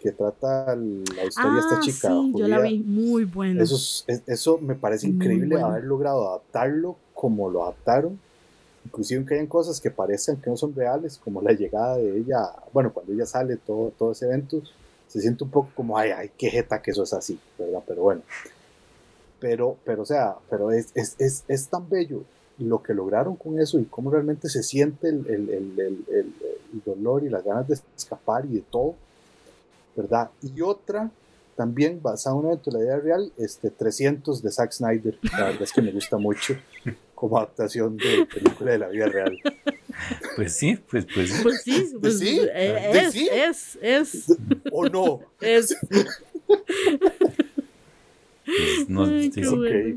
[0.00, 2.08] que trata la historia de esta Ah, chica.
[2.08, 3.62] sí, yo la vi, muy buena.
[3.62, 5.68] Eso, es- es- eso me parece Muy increíble bueno.
[5.68, 8.18] haber logrado adaptarlo como lo adaptaron.
[8.84, 12.52] Inclusive que hayan cosas que parecen que no son reales, como la llegada de ella,
[12.72, 14.60] bueno, cuando ella sale, todo, todo ese evento,
[15.06, 17.82] se siente un poco como, ay, ay, qué jeta que eso es así, ¿verdad?
[17.86, 18.22] Pero bueno.
[19.42, 22.22] Pero, pero o sea, pero es, es, es, es tan bello
[22.58, 26.32] lo que lograron con eso y cómo realmente se siente el, el, el, el, el-
[26.72, 28.94] el dolor y las ganas de escapar y de todo,
[29.94, 30.30] ¿verdad?
[30.42, 31.10] Y otra,
[31.54, 35.44] también basada en un evento de la vida real, este 300 de Zack Snyder, la
[35.44, 36.54] verdad es que me gusta mucho
[37.14, 39.38] como adaptación de película de la vida real.
[40.36, 41.42] Pues sí, pues, pues sí.
[41.42, 43.28] Pues sí, pues, sí, eh, pues es, sí.
[43.30, 44.36] es, es,
[44.72, 45.20] ¿O no?
[45.42, 45.76] es.
[48.44, 49.54] pues, no, Ay, sí, qué sí.
[49.56, 49.96] bueno.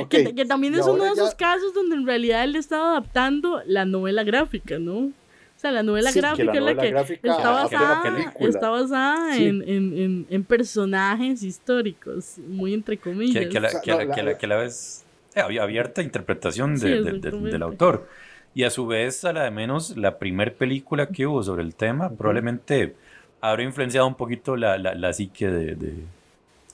[0.00, 2.90] Ok, Que, que también es uno de esos ya- casos donde en realidad él estaba
[2.92, 4.98] adaptando la novela gráfica, ¿no?
[4.98, 5.12] O
[5.60, 8.02] sea, la novela Sí, gráfica es la que está basada,
[8.40, 9.44] está basada Sí.
[9.44, 13.44] en, en, en, en personajes históricos, muy entre comillas.
[13.44, 15.04] que, que, la, O sea, que, no, la, que, la, que la vez
[15.34, 18.08] eh, había abierta interpretación Sí, de- de- de- del autor.
[18.54, 21.74] Y a su vez, a la de menos, la primer película que hubo sobre el
[21.74, 22.94] tema probablemente
[23.42, 25.74] habrá influenciado un poquito la, la, la psique de,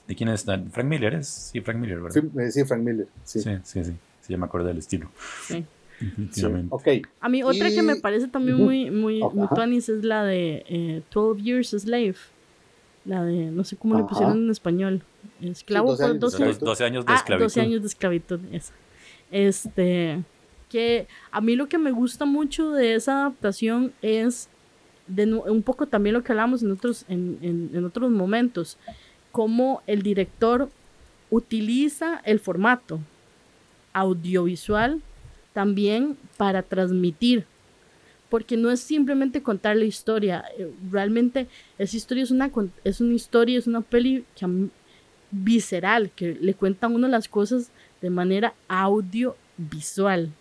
[0.07, 0.43] de, quién es.
[0.45, 1.27] Frank Miller es.
[1.27, 2.21] Sí, Frank Miller, ¿verdad?
[2.21, 3.07] Sí, eh, sí, Frank Miller.
[3.23, 3.39] Sí.
[3.41, 3.91] Sí, sí, sí.
[4.21, 5.09] Sí, ya me acordé del estilo.
[5.45, 5.65] Sí.
[5.99, 6.67] Sí, Definitivamente.
[6.75, 6.87] Ok,
[7.21, 9.55] A mí otra que me parece también muy, muy, muy Ajá.
[9.55, 12.15] tuanis es la de eh, 12 Years a Slave.
[13.05, 15.01] La de, no sé cómo le pusieron en español.
[15.41, 17.45] Esclavo 12 por años de 12 Dos- 12 años de Ah, esclavitud.
[17.45, 18.73] 12 años de esclavitud, esa.
[19.31, 20.23] Este,
[20.69, 24.49] que a mí lo que me gusta mucho de esa adaptación es
[25.07, 28.77] de un poco también lo que hablamos en otros, en, en- en otros momentos,
[29.37, 30.67] cómo el director
[31.29, 32.99] utiliza el formato
[33.93, 34.99] audiovisual
[35.53, 37.45] también para transmitir,
[38.29, 41.45] porque no es simplemente contar la historia, eh, realmente
[41.77, 42.49] esa historia es una,
[42.83, 44.71] es una historia, es una peli que a mí-
[45.29, 47.69] visceral, que le cuenta a uno las cosas
[48.01, 50.31] de manera audiovisual.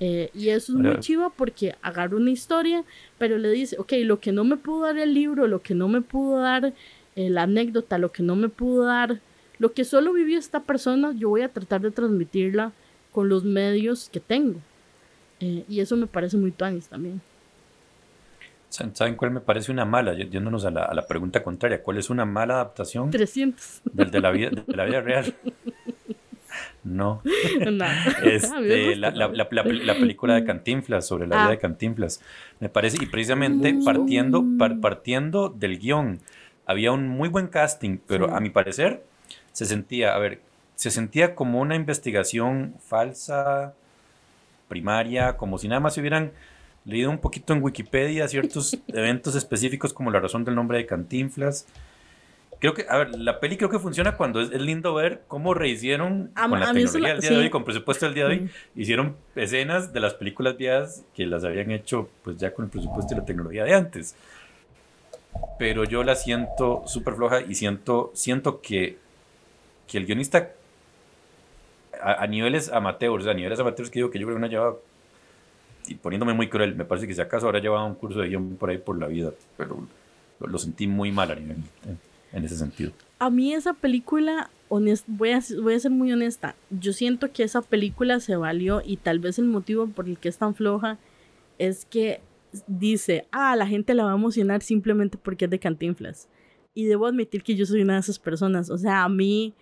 [0.00, 2.84] Eh, y eso es muy chiva porque agarra una historia,
[3.18, 5.88] pero le dice, ok, lo que no me pudo dar el libro, lo que no
[5.88, 6.72] me pudo dar
[7.16, 9.20] eh, la anécdota, lo que no me pudo dar,
[9.58, 12.72] lo que solo vivió esta persona, yo voy a tratar de transmitirla
[13.12, 14.60] con los medios que tengo.
[15.40, 17.20] Eh, y eso me parece muy tuanis también.
[18.68, 20.14] ¿Saben cuál me parece una mala?
[20.14, 23.10] Yéndonos a la, a la pregunta contraria, ¿cuál es una mala adaptación?
[23.10, 23.82] 300.
[23.92, 25.32] Del de la vida, de la vida real.
[26.82, 27.22] No.
[27.72, 27.84] no.
[28.24, 31.58] Este, la, la, la, la, película de Cantinflas, sobre la vida de ah.
[31.58, 32.20] Cantinflas.
[32.58, 33.84] Me parece, y precisamente mm.
[33.84, 34.44] partiendo,
[34.80, 36.20] partiendo del guion,
[36.66, 39.04] había un muy buen casting, pero a mi parecer
[39.52, 40.40] se sentía, a ver,
[40.74, 43.74] se sentía como una investigación falsa,
[44.68, 46.32] primaria, como si nada más se hubieran
[46.84, 51.66] leído un poquito en Wikipedia ciertos eventos específicos como la razón del nombre de Cantinflas.
[52.60, 56.30] Creo que, a ver, la peli creo que funciona cuando es, lindo ver cómo rehicieron
[56.34, 59.92] con la tecnología del día de hoy, con presupuesto del día de hoy, hicieron escenas
[59.92, 63.24] de las películas viejas que las habían hecho pues ya con el presupuesto y la
[63.24, 64.16] tecnología de antes.
[65.58, 68.98] Pero yo la siento súper floja y siento, siento que,
[69.86, 70.50] que el guionista
[72.04, 74.76] a, niveles amateurs, a niveles amateurs que digo que yo creo que una lleva,
[75.86, 78.56] y poniéndome muy cruel, me parece que si acaso habrá llevado un curso de guion
[78.56, 79.86] por ahí por la vida, pero
[80.40, 81.56] lo, sentí muy mal a nivel,
[82.32, 82.92] en, ese sentido.
[83.18, 87.42] A mí esa película, honest, voy, a, voy a ser muy honesta, yo siento que
[87.42, 90.98] esa película se valió y tal vez el motivo por el que es tan floja
[91.58, 92.20] es que
[92.66, 96.28] dice, ah, la gente la va a emocionar simplemente porque es de Cantinflas.
[96.74, 98.70] Y debo admitir que yo soy una de esas personas.
[98.70, 99.54] O sea, a mí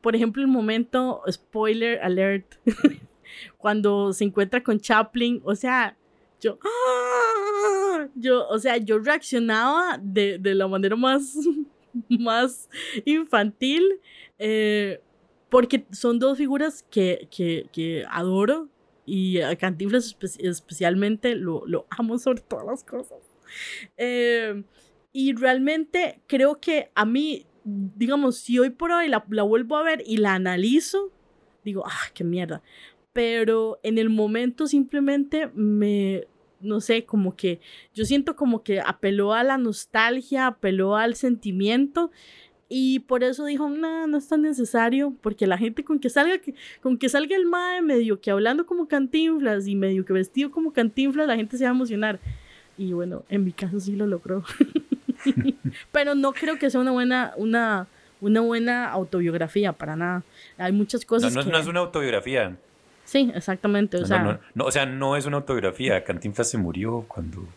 [0.00, 2.54] por ejemplo, el momento, spoiler alert,
[3.58, 5.96] cuando se encuentra con Chaplin, o sea,
[6.40, 8.06] yo, ¡ah!
[8.14, 11.34] yo, o sea, yo reaccionaba de, la manera más,
[12.08, 12.68] más
[13.04, 14.00] infantil,
[14.38, 15.00] eh,
[15.48, 18.68] porque son dos figuras que, que, adoro
[19.08, 23.18] y a Cantinflas especialmente lo, lo, amo sobre todas las cosas.
[23.96, 24.62] Eh,
[25.12, 30.02] y realmente creo que a mí digamos, si hoy por hoy la, vuelvo a ver
[30.06, 31.12] y la analizo,
[31.64, 32.62] digo, ah, qué mierda.
[33.12, 36.26] Pero en el momento simplemente me,
[36.60, 37.60] no sé, como que
[37.94, 42.10] yo siento como que apeló a la nostalgia, apeló al sentimiento
[42.68, 46.38] y por eso dijo, no, no es tan necesario, porque la gente con que salga,
[46.82, 50.72] con que salga el mae medio que hablando como cantinflas y medio que vestido como
[50.72, 52.20] cantinflas, la gente se va a emocionar.
[52.76, 54.44] Y bueno, en mi caso sí lo logró.
[55.92, 57.86] Pero no creo que sea una buena, una,
[58.20, 60.22] una buena autobiografía, para nada.
[60.58, 61.34] Hay muchas cosas.
[61.34, 62.56] No, no, es una autobiografía.
[63.04, 63.96] Sí, exactamente.
[63.96, 66.04] O, sea, no, o sea, no es una autobiografía.
[66.04, 67.48] Cantinflas se murió cuando,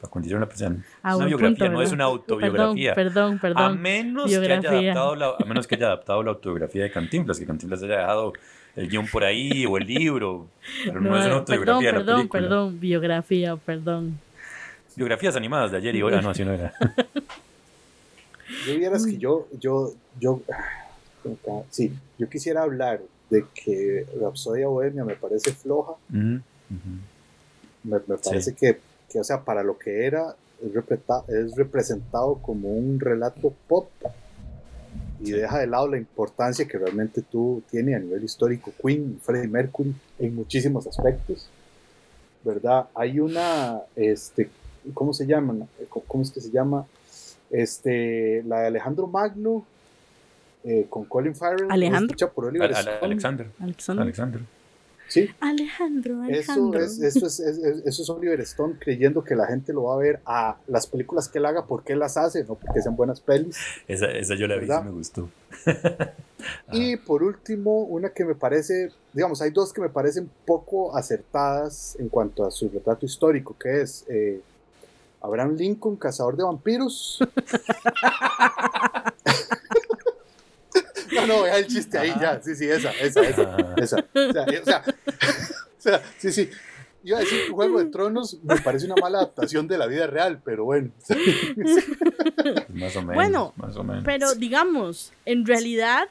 [0.00, 0.84] cuando hicieron la presión.
[1.02, 2.94] Ah, es una biografía, no es una autobiografía.
[2.94, 6.82] Perdón, perdón, A menos, que haya adaptado la, a menos que haya adaptado la autobiografía
[6.82, 8.32] de Cantinflas, que Cantinflas haya dejado
[8.76, 10.48] el guion por ahí o el libro.
[10.84, 11.92] Pero no, es una autobiografía.
[11.92, 14.20] Perdón, perdón, perdón, biografía, perdón.
[14.94, 16.12] Biografías animadas de ayer y hoy.
[16.22, 16.72] No, así no era.
[18.66, 20.40] Yo vieras que yo, yo, yo,
[21.70, 25.94] sí, yo quisiera hablar de que Rapsodia Bohemia me parece floja.
[26.10, 28.78] Me, parece que,
[29.16, 30.36] que, o sea, para lo que era,
[31.28, 33.88] es, representado como un relato pop
[35.20, 39.48] y deja de lado la importancia que realmente tú tiene a nivel histórico Queen, Freddie
[39.48, 41.48] Mercury en muchísimos aspectos,
[42.44, 42.86] ¿verdad?
[42.94, 44.50] Hay una, este,
[44.92, 45.66] ¿cómo se llama?
[45.88, 46.86] ¿Cómo es que se llama?
[47.50, 49.64] Este, la de Alejandro Magno,
[50.64, 51.70] eh, con Colin Farrell.
[51.70, 52.16] Alejandro.
[52.34, 52.46] Por
[53.00, 53.48] Alexander.
[53.60, 54.42] Alexander.
[55.08, 55.28] Sí.
[55.40, 56.80] Alejandro, Alejandro.
[56.80, 59.98] Eso es, eso, es, eso es Oliver Stone creyendo que la gente lo va a
[59.98, 63.20] ver a las películas que él haga porque él las hace, no porque sean buenas
[63.20, 63.56] pelis.
[63.86, 65.28] Esa, esa yo la vi, me gustó.
[66.72, 71.96] y por último, una que me parece, digamos, hay dos que me parecen poco acertadas
[71.98, 74.40] en cuanto a su retrato histórico, que es eh,
[75.20, 77.18] Abraham Lincoln, cazador de vampiros.
[81.26, 82.40] no, vea el chiste ahí ya.
[82.42, 83.56] Sí, sí, esa, esa, esa.
[83.76, 83.96] esa.
[84.14, 84.84] O sea, o sea,
[85.78, 86.50] o sea, sí, sí.
[87.04, 90.08] Iba a decir que Juego de Tronos me parece una mala adaptación de la vida
[90.08, 90.90] real, pero bueno.
[92.74, 93.14] más o menos.
[93.14, 94.02] Bueno, más o menos.
[94.04, 96.08] pero digamos, en realidad,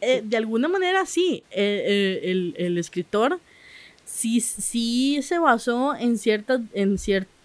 [0.00, 3.38] eh, de alguna manera sí, eh, eh, el, el, escritor
[4.04, 7.35] sí, sí se basó en ciertas, en ciertas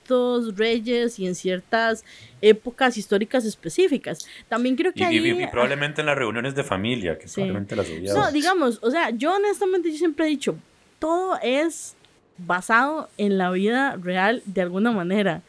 [0.56, 2.04] reyes y en ciertas
[2.42, 4.28] épocas históricas específicas.
[4.50, 8.80] También creo que y, probablemente en las reuniones de familia, que probablemente las No, digamos,
[8.82, 10.56] o sea, yo honestamente yo siempre he dicho,
[11.00, 11.96] todo es
[12.38, 15.42] basado en la vida real de alguna manera.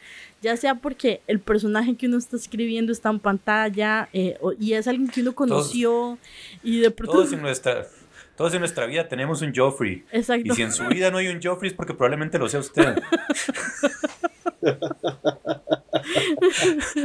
[0.42, 4.88] Ya sea porque el personaje que uno está escribiendo está en pantalla eh, y es
[4.88, 6.18] alguien que uno conoció
[6.64, 7.18] y de pronto...
[7.18, 7.86] Todos en nuestra
[8.36, 10.04] todos en nuestra vida tenemos un Joffrey.
[10.10, 10.52] Exacto.
[10.52, 12.96] Y si en su vida no hay un Joffrey es porque probablemente lo sea usted.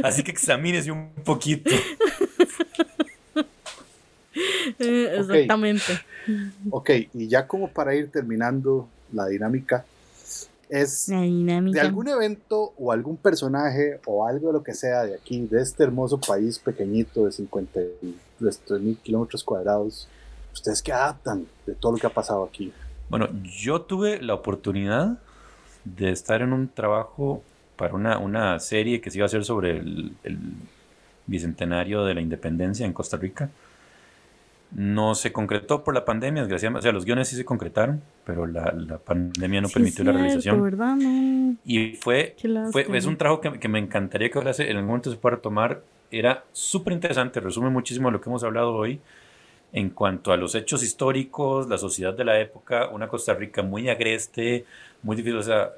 [0.02, 1.70] Así que examínese un poquito.
[4.78, 6.00] Eh, exactamente.
[6.70, 9.84] ok, y ya como para ir terminando la dinámica,
[10.68, 15.14] es La de algún evento o algún personaje o algo de lo que sea de
[15.14, 20.08] aquí, de este hermoso país pequeñito de 53 mil kilómetros cuadrados,
[20.52, 22.72] ustedes que adaptan de todo lo que ha pasado aquí.
[23.08, 25.18] Bueno, yo tuve la oportunidad
[25.96, 27.42] de estar en un trabajo
[27.76, 30.38] para una, una serie que se iba a hacer sobre el, el
[31.26, 33.50] bicentenario de la independencia en Costa Rica.
[34.70, 36.80] No se concretó por la pandemia, desgraciadamente.
[36.80, 40.12] O sea, los guiones sí se concretaron, pero la, la pandemia no Sí, permitió la
[40.12, 40.62] realización.
[40.62, 40.94] ¿verdad?
[40.96, 41.56] No.
[41.64, 42.36] Y fue,
[42.70, 45.16] fue es un trabajo que, que me encantaría que ojalá se- en algún momento se
[45.16, 45.80] pueda retomar.
[46.10, 49.00] Era súper interesante, resume muchísimo lo que hemos hablado hoy
[49.72, 53.88] en cuanto a los hechos históricos, la sociedad de la época, una Costa Rica muy
[53.88, 54.64] agreste,
[55.02, 55.72] muy difícil, o sea,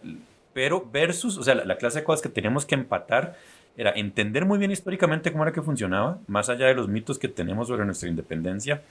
[0.52, 3.36] pero versus, o sea, la, la clase de cosas que teníamos que empatar
[3.76, 7.28] era entender muy bien históricamente cómo era que funcionaba, más allá de los mitos que
[7.28, 8.82] tenemos sobre nuestra independencia,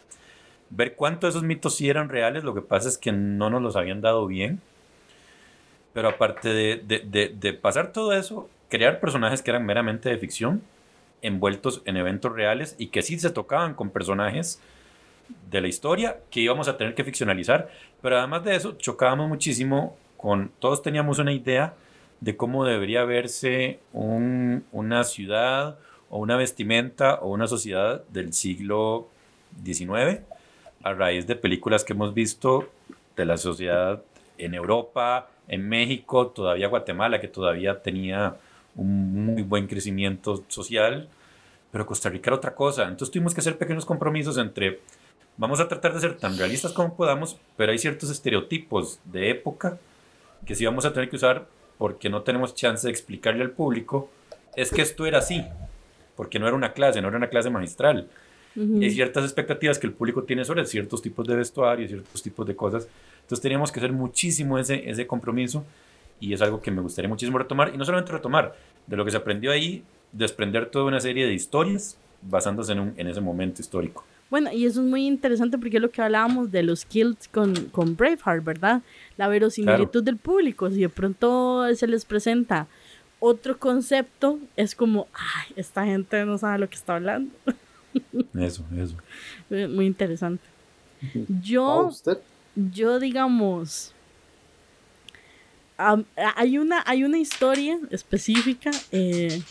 [0.70, 3.62] ver cuánto de esos mitos sí eran reales, lo que pasa es que no nos
[3.62, 4.62] los habían dado bien,
[5.94, 10.62] pero aparte de- de- de pasar todo eso, crear personajes que eran meramente de ficción,
[11.22, 14.62] envueltos en eventos reales y que sí se tocaban con personajes
[15.50, 17.70] de la historia que íbamos a tener que ficcionalizar,
[18.02, 21.74] pero además de eso chocábamos muchísimo con, todos teníamos una idea
[22.20, 25.78] de cómo debería verse un- una ciudad
[26.10, 29.08] o una vestimenta o una sociedad del siglo
[29.64, 30.22] XIX
[30.84, 32.70] a raíz de películas que hemos visto
[33.16, 34.02] de la sociedad
[34.38, 38.36] en Europa, en México, todavía Guatemala, que todavía tenía
[38.76, 41.10] un muy buen crecimiento social,
[41.72, 42.84] pero Costa Rica era otra cosa.
[42.84, 44.80] Entonces tuvimos que hacer pequeños compromisos entre,
[45.40, 49.78] vamos a tratar de ser tan realistas como podamos, pero hay ciertos estereotipos de época
[50.46, 54.10] que sí vamos a tener que usar porque no tenemos chance de explicarle al público,
[54.56, 55.46] es que esto era así,
[56.18, 58.08] porque no era una clase, no era una clase magistral.
[58.56, 58.82] Ujú.
[58.82, 62.46] Y hay ciertas expectativas que el público tiene sobre ciertos tipos de vestuario, ciertos tipos
[62.46, 62.88] de cosas.
[63.22, 65.64] Entonces teníamos que hacer muchísimo ese, ese compromiso
[66.20, 67.72] y es algo que me gustaría muchísimo retomar.
[67.74, 68.56] Y no solamente retomar,
[68.88, 72.94] de lo que se aprendió ahí, desprender toda una serie de historias basándose en, un-
[72.98, 74.04] en ese momento histórico.
[74.30, 77.56] Bueno, y eso es muy interesante porque es lo que hablábamos de los kills con,
[77.72, 78.82] con Braveheart, ¿verdad?
[79.18, 80.70] La verosimilitud del público.
[80.70, 82.68] Si de pronto se les presenta
[83.20, 87.32] otro concepto, es como, ay, esta gente no sabe lo que está hablando.
[88.36, 88.96] Eso, eso.
[89.50, 90.44] Eh, Muy interesante.
[91.02, 91.08] Ah,
[91.42, 92.20] Yo, usted.
[92.56, 93.94] yo digamos,
[95.78, 96.06] am-
[96.36, 99.42] hay, una, hay una historia específica, eh,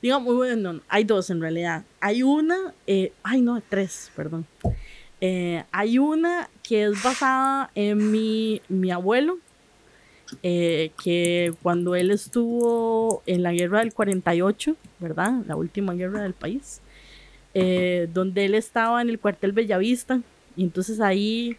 [0.00, 1.84] digamos, bueno, no, hay dos en realidad.
[2.00, 4.46] Hay una, eh, ay no, tres, perdón.
[5.20, 9.38] Eh, hay una que es basada en mi, mi abuelo,
[10.42, 15.42] eh, que cuando él estuvo en la guerra del 48, ¿verdad?
[15.46, 16.80] La última guerra del país,
[18.12, 20.20] donde él estaba en el cuartel Bellavista,
[20.54, 21.56] y entonces ahí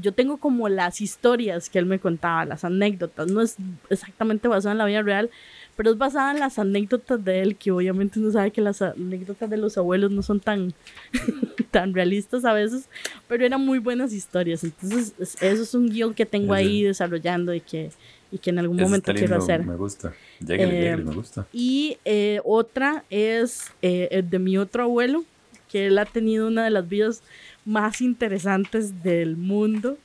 [0.00, 3.56] yo tengo como las historias que él me contaba, las anécdotas, no es
[3.90, 5.30] exactamente basada en la vida real,
[5.76, 9.50] pero es basada en las anécdotas de él, que obviamente uno sabe que las anécdotas
[9.50, 10.72] de los abuelos no son tan,
[11.70, 12.88] tan realistas a veces,
[13.28, 14.62] pero eran muy buenas historias.
[14.64, 17.90] Entonces, es- eso es un guion que tengo ahí desarrollando y que,
[18.30, 19.66] y que en algún momento quiero hacer.
[19.66, 20.12] Me gusta.
[20.40, 21.46] Lléguele, Eh, lléguele, me gusta.
[21.52, 25.24] Y eh, otra es eh, de mi otro abuelo,
[25.70, 27.22] que él ha tenido una de las vidas
[27.64, 29.96] más interesantes del mundo.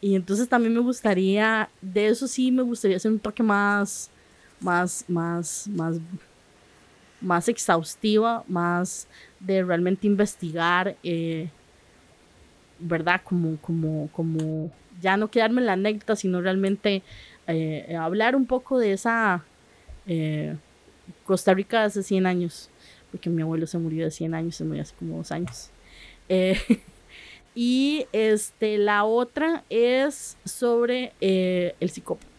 [0.00, 4.10] Y entonces también me gustaría, de eso sí me gustaría hacer un toque más,
[4.60, 5.98] más, más, más,
[7.20, 9.06] más exhaustiva, más
[9.40, 11.48] de realmente investigar, eh,
[12.78, 13.20] ¿verdad?
[13.24, 17.02] Como, como, como, ya no quedarme en la anécdota, sino realmente
[17.46, 19.44] eh, hablar un poco de esa
[20.06, 20.56] eh,
[21.24, 22.70] Costa Rica de hace 100 años,
[23.10, 25.70] porque mi abuelo se murió de 100 años, se murió hace como dos años.
[27.58, 32.35] Y este, la otra es sobre el psicópata.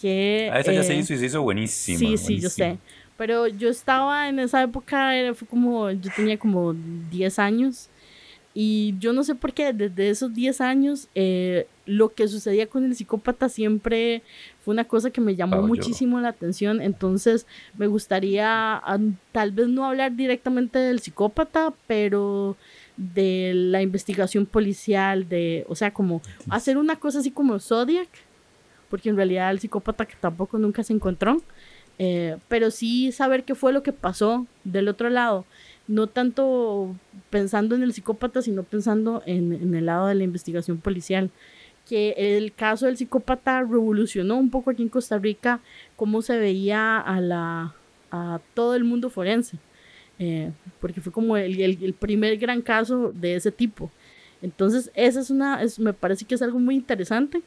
[0.00, 1.98] Que, Ah, esa ya se eh, hizo y se hizo buenísima.
[1.98, 2.78] Sí, sí, yo sé.
[3.16, 7.88] Pero yo estaba en esa época, era, fue como, yo tenía como 10 años.
[8.56, 12.84] Y yo no sé por qué, desde esos 10 años, eh, lo que sucedía con
[12.84, 14.22] el psicópata siempre
[14.64, 15.68] fue una cosa que me llamó Pablo.
[15.68, 16.80] muchísimo la atención.
[16.80, 18.98] Entonces, me gustaría ah,
[19.32, 22.56] tal vez no hablar directamente del psicópata, pero
[22.96, 28.08] de la investigación policial, de, o sea, como hacer una cosa así como Zodiac,
[28.94, 31.42] porque en realidad el psicópata que tampoco nunca se encontró,
[31.98, 35.44] eh, pero sí saber qué fue lo que pasó del otro lado,
[35.88, 36.94] no tanto
[37.28, 41.30] pensando en el psicópata, sino pensando en, en el lado de la investigación policial.
[41.88, 45.58] Que el caso del psicópata revolucionó un poco aquí en Costa Rica
[45.96, 47.74] cómo se veía a, la,
[48.12, 49.56] a todo el mundo forense,
[50.20, 53.90] eh, porque fue como el, el- el primer gran caso de ese tipo.
[54.40, 57.42] Entonces, esa es una, es, me parece que es algo muy interesante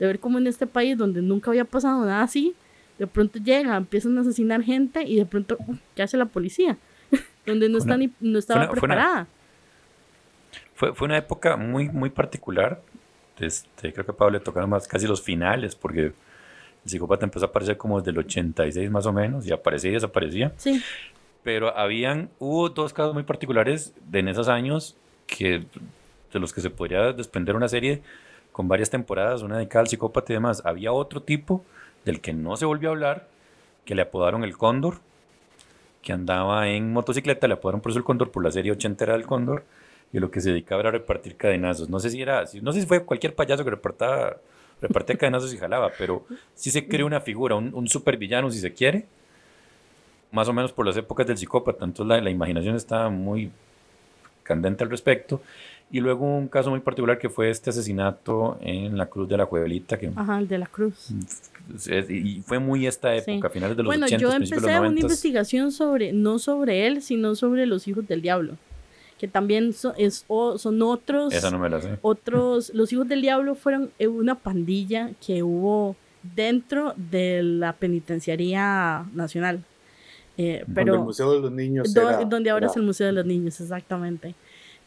[0.00, 2.54] de ver cómo en este país donde nunca había pasado nada así,
[2.98, 5.56] de pronto llega, empiezan a asesinar gente y de pronto,
[5.94, 6.78] ¿qué hace la policía?
[7.46, 9.28] donde no, está ni, no estaba preparada.
[10.74, 12.80] Fue, fue, una época muy, muy particular.
[13.38, 16.14] Este, creo que Pablo le tocaron más casi los finales, porque el
[16.86, 20.54] psicópata empezó a aparecer como desde el 86 más o menos, y aparecía y desaparecía.
[20.56, 20.82] Sí.
[21.42, 24.96] Pero habían, hubo dos casos muy particulares de en esos años
[25.26, 25.64] que,
[26.32, 28.02] de los que se podría desprender una serie
[28.60, 30.60] con varias temporadas, una dedicada al psicópata y demás.
[30.66, 31.64] Había otro tipo
[32.04, 33.26] del que no se volvió a hablar,
[33.86, 34.98] que le apodaron el Cóndor,
[36.02, 39.24] que andaba en motocicleta, le apodaron por eso el Cóndor, por la serie ochentera del
[39.24, 39.64] Cóndor,
[40.12, 41.88] y lo que se dedicaba era a repartir cadenazos.
[41.88, 44.36] No sé si era, no sé si fue cualquier payaso que repartía,
[44.82, 48.74] repartía cadenazos y jalaba, pero sí se creó una figura, un, un supervillano si se
[48.74, 49.06] quiere,
[50.32, 53.50] más o menos por las épocas del psicópata, entonces la, la imaginación estaba muy
[54.42, 55.40] candente al respecto.
[55.92, 59.46] Y luego un caso muy particular que fue este asesinato en la Cruz de la
[59.46, 59.98] Juevelita.
[59.98, 61.08] Que, Ajá, el de la Cruz.
[62.08, 65.72] Y fue muy esta época, a finales de los bueno, 80, yo empecé una investigación
[65.72, 68.54] sobre, no sobre él, sino sobre los hijos del diablo.
[69.18, 71.34] Que también son, es, son otros.
[71.34, 71.98] Esa no me la sé.
[72.02, 72.70] Otros.
[72.72, 79.64] Los hijos del diablo fueron una pandilla que hubo dentro de la penitenciaría nacional.
[80.38, 81.92] Eh, pero, donde el Museo de los Niños.
[81.92, 82.70] Do, era, donde ahora era.
[82.70, 84.34] es el Museo de los Niños, exactamente.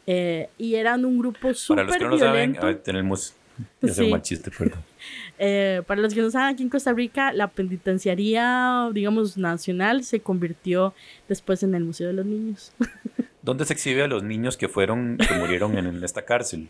[0.07, 2.61] Eh, y eran un grupo súper Para los que no violento.
[2.61, 3.35] saben, tenemos...
[3.83, 4.05] Sí.
[4.05, 4.79] un mal chiste, perdón.
[5.39, 10.19] Eh, para los que no saben, aquí en Costa Rica, la penitenciaría, digamos, nacional se
[10.21, 10.93] convirtió
[11.27, 12.71] después en el Museo de los Niños.
[13.41, 16.69] ¿Dónde se exhibe a los niños que fueron, que murieron en esta cárcel?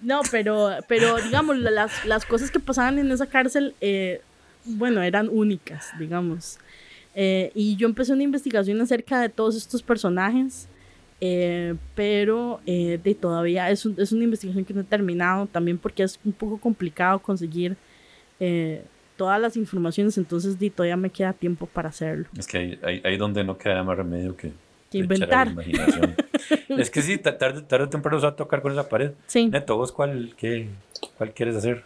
[0.00, 4.20] No, pero, pero digamos, las, las cosas que pasaban en esa cárcel, eh,
[4.64, 6.58] bueno, eran únicas, digamos.
[7.14, 10.68] Eh, y yo empecé una investigación acerca de todos estos personajes.
[11.20, 15.76] Eh, pero eh, de todavía es, un, es, una investigación que no he terminado también
[15.76, 17.76] porque es un poco complicado conseguir
[18.38, 18.82] eh,
[19.16, 22.26] todas las informaciones entonces de, todavía me queda tiempo para hacerlo.
[22.38, 24.52] Es que ahí, ahí, ahí donde no queda más remedio que,
[24.90, 25.54] que inventar.
[26.68, 29.12] es que sí tarde, tarde o temprano se va a tocar con esa pared.
[29.26, 29.48] Sí.
[29.48, 30.68] Neto vos cuál, qué,
[31.18, 31.84] cuál quieres hacer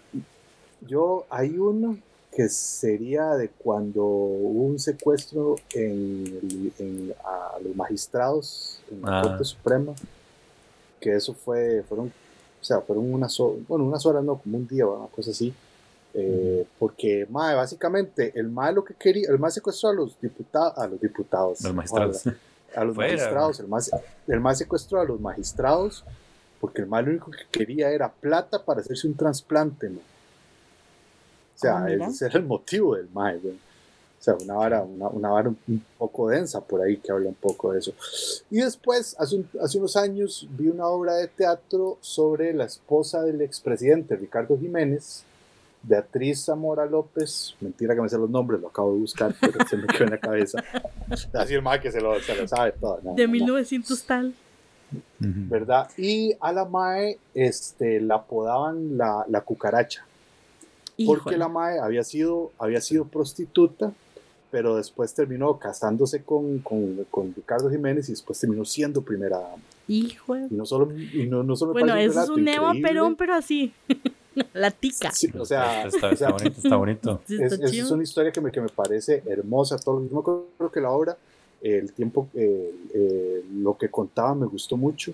[0.87, 1.99] yo hay uno
[2.35, 9.23] que sería de cuando hubo un secuestro en, a los magistrados en la Ah.
[9.23, 9.95] Corte Suprema,
[11.01, 12.09] que eso fue, fueron,
[12.61, 15.55] o sea, fueron unas horas, bueno, unas horas no, como un día, una cosa así,
[16.13, 20.77] eh, porque, mae, básicamente, el mae lo que quería, el mae secuestró a los diputados,
[20.77, 22.27] a los diputados, los magistrados.
[22.75, 23.83] A los Fuera, magistrados, el mae,
[24.27, 26.05] el mae secuestró a los magistrados,
[26.61, 30.14] porque el mae lo único que quería era plata para hacerse un trasplante, mae.
[31.55, 33.55] O sea, Ah, ese era el motivo del mae, güey.
[33.55, 37.29] O sea, una vara, una, una vara un, un poco densa por ahí que habla
[37.29, 37.93] un poco de eso.
[38.51, 43.23] Y después, hace, un- hace unos años, vi una obra de teatro sobre la esposa
[43.23, 45.25] del expresidente Ricardo Jiménez,
[45.83, 47.55] Beatriz Zamora López.
[47.61, 50.11] Mentira que me sé los nombres, lo acabo de buscar, pero se me quedó en
[50.13, 50.65] la cabeza.
[51.35, 53.01] Así el mae que se lo, se lo sabe todo.
[53.03, 53.33] no, de no, no.
[53.33, 54.35] 1900 tal.
[55.19, 55.89] ¿verdad?
[55.97, 60.07] Y a la Mae este, la apodaban la, la cucaracha,
[61.07, 63.93] porque la Mae había sido, había sido prostituta,
[64.51, 69.63] pero después terminó casándose con, con, con Ricardo Jiménez y después terminó siendo primera dama.
[69.89, 72.89] hijo de- Y no solo, y no, no solo bueno eso es un Eva increíble,
[72.89, 73.73] Perón pero así
[74.53, 78.31] la tica sí, o sea, está, está bonito está bonito es, está es una historia
[78.33, 79.77] que me, que me parece hermosa.
[79.79, 81.17] Todo, yo me acuerdo que la obra,
[81.61, 85.13] el tiempo, eh, eh, lo que contaba me gustó mucho.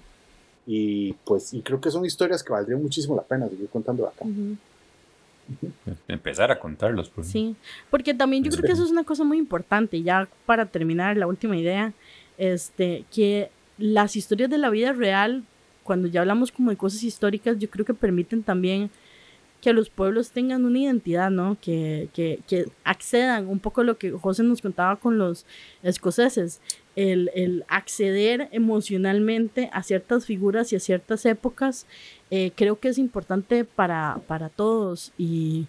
[0.66, 4.24] Y pues, y creo que son historias que valdrían muchísimo la pena seguir contando acá.
[4.24, 4.56] Ujú.
[6.08, 7.28] Empezar a contarlos pues.
[7.28, 7.56] Sí,
[7.90, 11.26] porque también yo creo que eso es una cosa muy importante, ya para terminar la
[11.26, 11.92] última idea,
[12.38, 15.44] este, que las historias de la vida real,
[15.82, 18.90] cuando ya hablamos como de cosas históricas, yo creo que permiten también
[19.60, 21.56] que los pueblos tengan una identidad, ¿no?
[21.60, 25.46] Que, que, accedan un poco lo que José nos contaba con los
[25.82, 26.60] escoceses,
[26.96, 31.86] el, el acceder emocionalmente a ciertas figuras y a ciertas épocas,
[32.30, 35.66] eh, creo que es importante para, para todos y,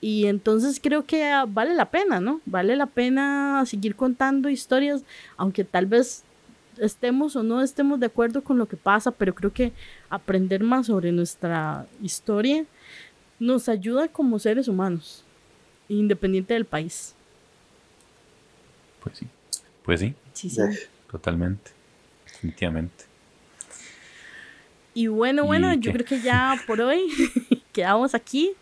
[0.00, 2.40] y entonces creo que ah, vale la pena, ¿no?
[2.46, 5.04] Vale la pena seguir contando historias,
[5.36, 6.24] aunque tal vez
[6.78, 9.72] estemos o no estemos de acuerdo con lo que pasa, pero creo que
[10.10, 12.66] aprender más sobre nuestra historia
[13.38, 15.24] nos ayuda como seres humanos,
[15.88, 17.14] independiente del país.
[19.02, 19.26] pues sí
[19.84, 20.60] pues sí Sí, sí.
[21.10, 21.70] totalmente
[22.26, 23.04] definitivamente
[24.94, 27.00] Y bueno, bueno, ¿Y yo creo que ya por hoy
[27.72, 28.52] quedamos aquí.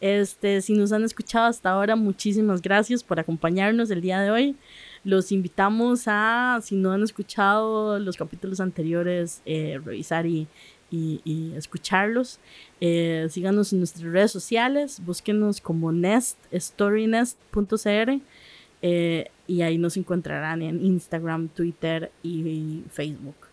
[0.00, 4.56] Este, si nos han escuchado hasta ahora, muchísimas gracias por acompañarnos el día de hoy.
[5.04, 10.46] Los invitamos a, si no han escuchado los capítulos anteriores, eh, revisar y,
[10.90, 12.38] y, escucharlos.
[12.80, 18.20] Eh, síganos en nuestras redes sociales, búsquenos como Nest, storynest.cr
[18.82, 23.50] eh, y ahí nos encontrarán en Instagram, Twitter y Facebook.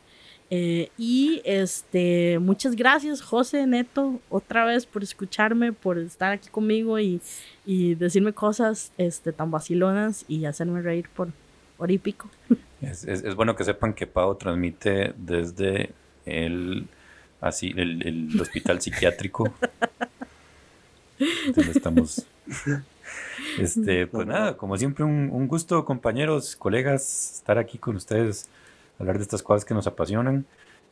[0.49, 6.97] Eh, y este, muchas gracias, José Neto, otra vez por escucharme, por estar aquí conmigo
[6.99, 7.19] y,
[7.65, 11.29] y decirme cosas este, tan vacilonas y hacerme reír por
[11.77, 12.29] orípico.
[12.81, 15.89] Es, es, es, bueno que sepan que Pau transmite desde
[16.25, 16.87] el,
[17.41, 19.53] así, el, el hospital psiquiátrico.
[21.55, 22.25] donde estamos.
[23.59, 28.49] Este, pues nada, como siempre, un, un gusto, compañeros, colegas, estar aquí con ustedes
[28.99, 30.45] hablar de estas cosas que nos apasionan.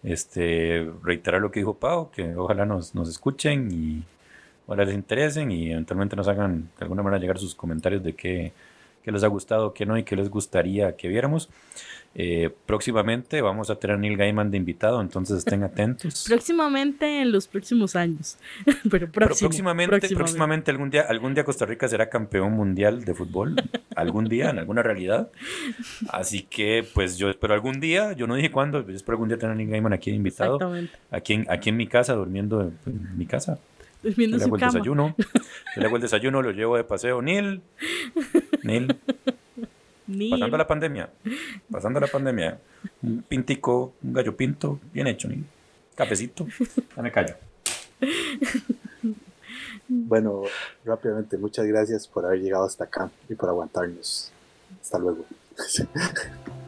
[0.04, 4.04] Este, reiterar lo que dijo Pau, que ojalá nos, nos escuchen y
[4.68, 8.54] ojalá les interesen y eventualmente nos hagan de alguna manera llegar sus comentarios de qué,
[9.06, 11.48] qué les ha gustado, qué no y qué les gustaría que viéramos.
[12.18, 16.26] Eh, próximamente vamos a tener a Neil Gaiman de invitado, entonces estén atentos.
[16.28, 18.38] próximamente en los próximos años.
[18.90, 23.56] Pero, próximamente, próximamente, algún día, algún día Costa Rica será campeón mundial de fútbol.
[23.96, 25.30] algún día, en alguna realidad.
[26.10, 29.38] Así que, pues yo espero algún día, yo no dije cuándo, yo espero algún día
[29.38, 30.58] tener a Neil Gaiman aquí de invitado.
[31.12, 33.60] Aquí en, aquí en mi casa, durmiendo en, mi casa.
[34.02, 35.16] Durmiendo le hago el desayuno.
[35.76, 37.22] le hago el desayuno, lo llevo de paseo.
[37.22, 37.62] Neil.
[38.66, 39.00] Neil.
[40.32, 41.10] Pasando la pandemia.
[41.72, 42.60] Pasando la pandemia.
[43.02, 45.28] Un pintico, un gallo pinto, bien hecho.
[45.28, 45.44] Ni
[45.96, 46.48] cafecito.
[46.96, 47.36] Ya me callo.
[49.88, 50.44] Bueno,
[50.84, 54.32] rápidamente, muchas gracias por haber llegado hasta acá y por aguantarnos.
[54.82, 55.26] Hasta luego.